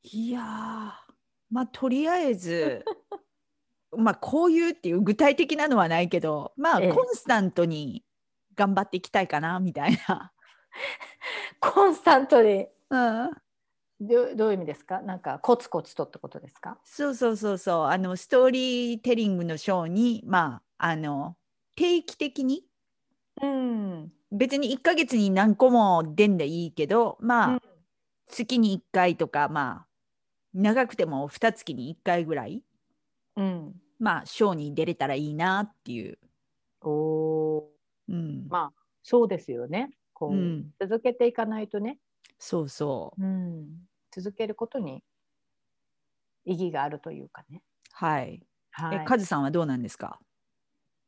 [0.02, 0.44] いやー
[1.50, 2.84] まあとりあえず
[3.96, 8.04] まあこういうっていう具体的なのはないけどまあええコンスタントに
[8.54, 10.32] 頑張っていきたいかなみたいな。
[11.60, 13.30] コンスタントにうん。
[14.00, 15.00] どうどういう意味ですか？
[15.00, 16.78] なんかコツコツとってことですか？
[16.84, 17.86] そうそうそうそう。
[17.86, 21.36] あのストーリーテリングのショーにまああの
[21.76, 22.64] 定期的に
[23.42, 24.12] うん。
[24.30, 27.60] 別に1ヶ月に何個も出んでいいけどまあ、うん。
[28.26, 29.86] 月に1回とかまあ
[30.54, 32.62] 長くても2月に1回ぐらい
[33.36, 33.74] うん。
[33.98, 36.18] まあショーに出れたらいいなっていう、
[36.82, 37.70] おお。
[38.08, 38.46] うん。
[38.48, 39.90] まあそうですよね。
[40.12, 40.70] こう、うん。
[40.80, 41.98] 続けていかないとね、
[42.38, 43.22] そうそう。
[43.22, 43.87] うん、
[44.20, 45.02] 続けることに
[46.44, 47.62] 意義があるというかね。
[47.92, 48.42] はい、
[48.72, 48.96] はい。
[48.98, 50.18] えカズさんはどうなんですか？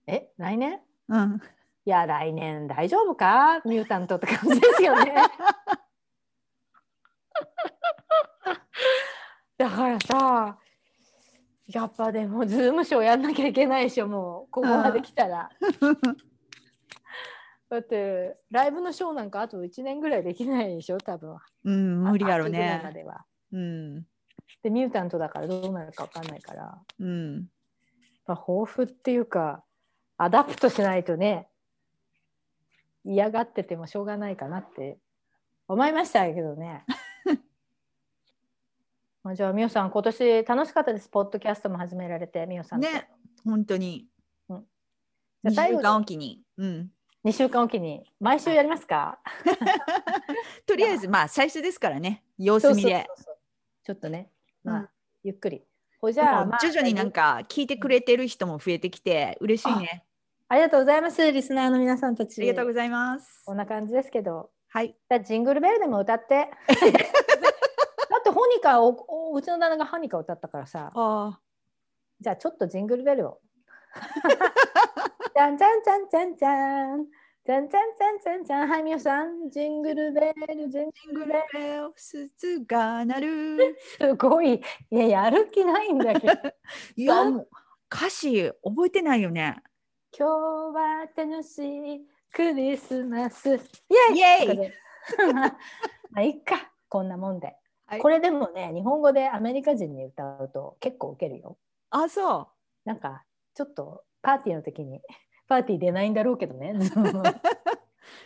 [0.07, 0.81] え来年？
[1.09, 1.41] うん。
[1.87, 3.61] いや来年大丈夫か？
[3.65, 5.15] ミュータントって感じですよね。
[9.59, 10.59] だからさ
[11.67, 14.51] やっぱでもズームショーやんなきゃいけないでしょもう。
[14.51, 15.51] ここまで来たら。
[17.71, 20.99] だってライブのショーなんかあと1年ぐらいできないでしょ？
[20.99, 21.37] 多分。
[21.65, 23.25] うん無理やろ秋ぐらいまでは。
[23.53, 24.03] うん。
[24.63, 27.49] でミュータントだからどうなるか分かんないから、うん。
[28.27, 29.63] まあ、抱負っていうか
[30.19, 31.49] adapt しないとね
[33.05, 34.99] 嫌がっててもしょうがないかなって。
[35.69, 36.85] 思いましたけどね。
[39.23, 41.09] まあじゃあみおさん今年楽しかったです。
[41.09, 42.91] ポッドキャストも始められてみおさんと。
[42.91, 43.09] ね
[43.45, 44.09] 本当に。
[44.49, 44.57] うん。
[44.57, 45.87] 2週間じゃあ最後に。
[45.89, 46.43] おきに。
[46.57, 46.93] うん
[47.25, 49.19] 2週間おきに毎週やりますか？
[50.67, 52.25] とりあえずまあ最初ですからね。
[52.39, 53.07] 様子見で。
[53.83, 54.31] ちょっとね、
[54.65, 54.89] まあうん
[55.23, 55.63] ゆっくり。
[56.01, 60.07] ほいじでゃあ、まあ、も徐々になんか聞いてくれてる人も増えてきて嬉しいね。
[60.49, 62.41] ありがとうございますリスナーの皆さんたち。
[62.41, 63.45] ありがとうございます。
[63.45, 64.51] こんな感じですけど。
[64.69, 64.89] はい。
[64.89, 66.51] じゃあジングルベルでも歌って。
[66.67, 68.97] だってホニカお
[69.33, 70.91] おうちの旦那がハニカ歌ったからさ。
[70.95, 71.41] あ
[72.19, 73.41] じゃあちょっとジングルベルを
[75.35, 77.07] じゃんじゃんじゃんじゃんじゃん。
[77.47, 78.69] じゃんじゃんじゃんじゃんじゃん。
[78.69, 79.49] はい、みよさん。
[79.51, 81.35] ジングルベル、ジングルベ
[81.79, 83.77] ル、鈴がナる。
[83.99, 84.55] すごい。
[84.55, 84.61] い
[84.91, 86.33] や、やる気ないんだけど。
[86.97, 87.15] いや、
[87.89, 89.63] 歌詞覚えてないよね。
[90.17, 91.59] 今日は楽し
[91.95, 92.01] い
[92.33, 93.49] クリスマス。
[93.51, 93.59] イェ
[94.15, 94.73] イイェイ
[95.33, 95.57] ま
[96.15, 96.73] あ、いっか。
[96.89, 97.57] こんなもんで。
[97.87, 101.57] はい、これでもね、日本語でアメリカ人に歌うと結構ウケるよ。
[101.91, 102.49] あ、そう。
[102.85, 103.25] なんか、
[103.55, 105.01] ちょっとパーティーの時に
[105.49, 106.75] パーティー出ないんだろうけどね。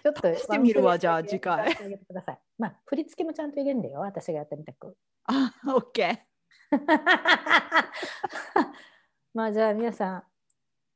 [0.02, 1.74] ちょっとしてみるわじゃあ次回。
[2.58, 4.00] まあ振り付けもちゃんと入れるんだよ。
[4.00, 6.26] 私がやったみたく あオッケ
[9.32, 10.24] まあじゃあ皆さん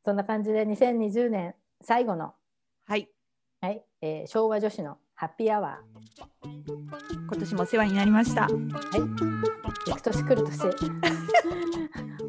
[0.05, 3.11] そんな感じで2020年最後の、ーはい。
[3.61, 5.80] はいえー昭和女子のハッピーアワ
[6.42, 8.42] 今年もお世話になりました。
[8.42, 8.49] ー
[9.64, 10.59] 行く年来る年。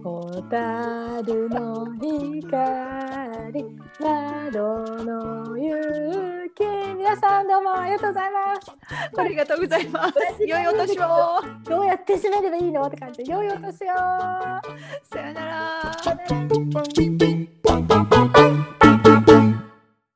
[0.03, 3.65] ホタルの光
[3.99, 6.63] 窓の勇気
[6.95, 8.71] 皆さんどうもありがとうございます。
[9.17, 10.13] ありがとうござます。
[10.45, 11.41] 良いお年を。
[11.65, 13.23] どうやって締めればいいのって感じ。
[13.29, 13.87] 良いお年を。
[15.03, 15.91] さよなら